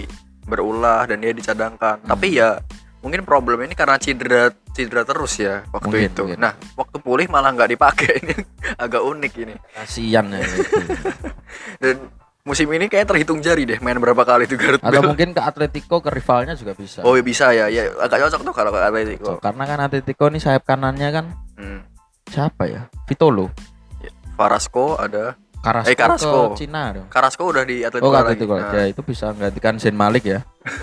[0.41, 2.01] berulah dan dia dicadangkan.
[2.01, 2.57] Tapi ya
[3.01, 6.21] mungkin problem ini karena cedera cedera terus ya waktu Mungkin, itu.
[6.23, 6.39] mungkin.
[6.39, 8.33] Nah, waktu pulih malah nggak dipakai ini
[8.75, 9.53] agak unik ini.
[9.75, 10.41] kasihan ya.
[11.77, 11.95] Dan
[12.41, 15.07] musim ini kayak terhitung jari deh main berapa kali tuh Gareth atau Bale.
[15.07, 18.53] mungkin ke Atletico ke rivalnya juga bisa Oh ya bisa ya, ya agak cocok tuh
[18.53, 19.37] kalau ke Atletico.
[19.37, 21.85] karena kan Atletico ini sayap kanannya kan Hmm.
[22.25, 23.53] siapa ya Vitolo
[24.33, 26.39] Carrasco ada, Carrasco, Eh, Carrasco.
[26.49, 28.33] ke Cina dong Carrasco udah di Atletico Oh, lagi.
[28.33, 30.39] Atletico Nah, ya itu bisa menggantikan Zain Malik ya.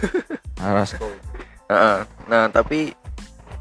[0.55, 1.11] Carrasco.
[1.67, 1.99] heeh.
[2.27, 2.95] nah tapi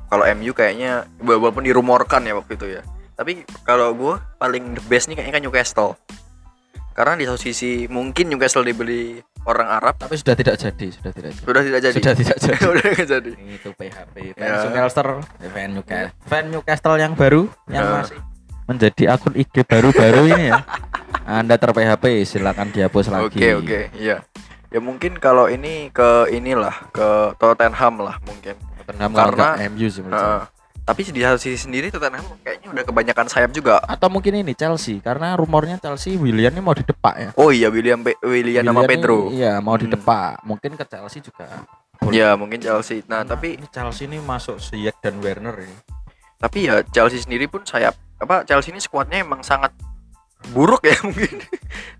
[0.05, 2.81] kalau MU kayaknya walaupun dirumorkan ya waktu itu ya.
[3.11, 3.33] Tapi
[3.65, 5.91] kalau gue paling the best nih kayaknya kan Newcastle.
[6.97, 11.29] Karena di satu sisi mungkin Newcastle dibeli orang Arab Tapi sudah tidak jadi, sudah tidak
[11.31, 11.45] jadi.
[11.45, 11.93] sudah tidak jadi.
[11.93, 12.57] Sudah tidak jadi.
[12.73, 13.31] Udah nggak jadi.
[13.37, 15.11] itu PHP fans Newcastle,
[15.45, 17.93] fan Newcastle, fan Newcastle yang baru yang Ya.
[17.95, 18.17] masih
[18.65, 20.59] menjadi akun IG baru-baru ini ya.
[21.23, 23.37] Anda ter PHP silakan dihapus lagi.
[23.37, 24.25] Oke oke, iya.
[24.67, 28.57] Ya mungkin kalau ini ke inilah ke Tottenham lah mungkin.
[28.81, 30.49] Tottenham Karena- MU sih saya.
[30.87, 33.83] Tapi di satu sisi sendiri Tottenham kayaknya udah kebanyakan sayap juga.
[33.83, 37.29] Atau mungkin ini Chelsea karena rumornya Chelsea William ini mau didepak ya.
[37.35, 39.17] Oh iya William Pe- William sama Willian ini, Pedro.
[39.29, 39.83] Iya, mau Hmm.
[39.83, 40.39] didepak.
[40.41, 41.43] Mungkin ke Chelsea juga.
[42.07, 43.03] Ya mungkin Chelsea.
[43.05, 45.75] Nah tapi ini Chelsea ini masuk Ziyech dan Werner ya.
[46.37, 49.73] tapi ya Chelsea sendiri pun sayap apa Chelsea ini skuadnya emang sangat
[50.53, 51.41] buruk ya mungkin.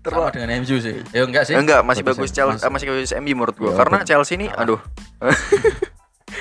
[0.00, 0.96] Terlalu dengan MU sih.
[1.10, 1.52] Ya enggak sih?
[1.52, 2.70] enggak masih Bagus bagus Chelsea masih.
[2.70, 3.68] masih bagus MU menurut gua.
[3.68, 4.78] Ya, Karena Chelsea ini aduh.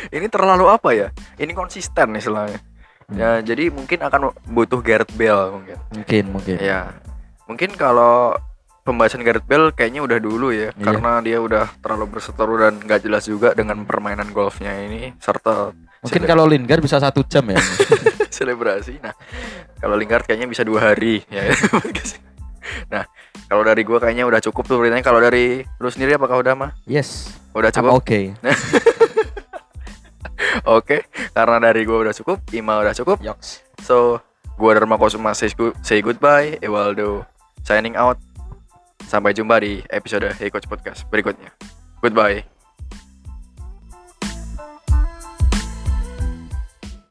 [0.09, 1.07] ini terlalu apa ya?
[1.35, 2.59] Ini konsisten istilahnya.
[3.07, 3.15] Hmm.
[3.15, 5.77] Ya jadi mungkin akan butuh Gareth Bale mungkin.
[5.95, 6.55] Mungkin, mungkin.
[6.59, 6.91] Ya,
[7.47, 8.35] mungkin kalau
[8.83, 10.83] pembahasan Gareth Bale kayaknya udah dulu ya, Iya.
[10.83, 16.23] karena dia udah terlalu berseteru dan nggak jelas juga dengan permainan golfnya ini serta Mungkin
[16.29, 17.57] kalau Lingard bisa satu jam ya.
[18.37, 19.01] selebrasi.
[19.01, 19.17] Nah,
[19.81, 21.51] kalau Lingard kayaknya bisa dua hari ya.
[22.93, 23.03] nah,
[23.47, 25.01] Kalau dari gua kayaknya udah cukup tuh beritanya.
[25.01, 26.71] Kalau dari lu sendiri apakah udah mah?
[26.83, 27.31] Yes.
[27.55, 27.95] Udah cukup?
[27.97, 28.35] Oke.
[30.77, 33.21] Oke, karena dari gua udah cukup, Ima udah cukup.
[33.21, 33.61] Yoks.
[33.85, 34.21] So,
[34.57, 37.25] gua Dharma Kusuma say, good- say goodbye, Ewaldo
[37.63, 38.17] signing out.
[39.07, 41.53] Sampai jumpa di episode Hey Coach Podcast berikutnya.
[42.03, 42.56] Goodbye.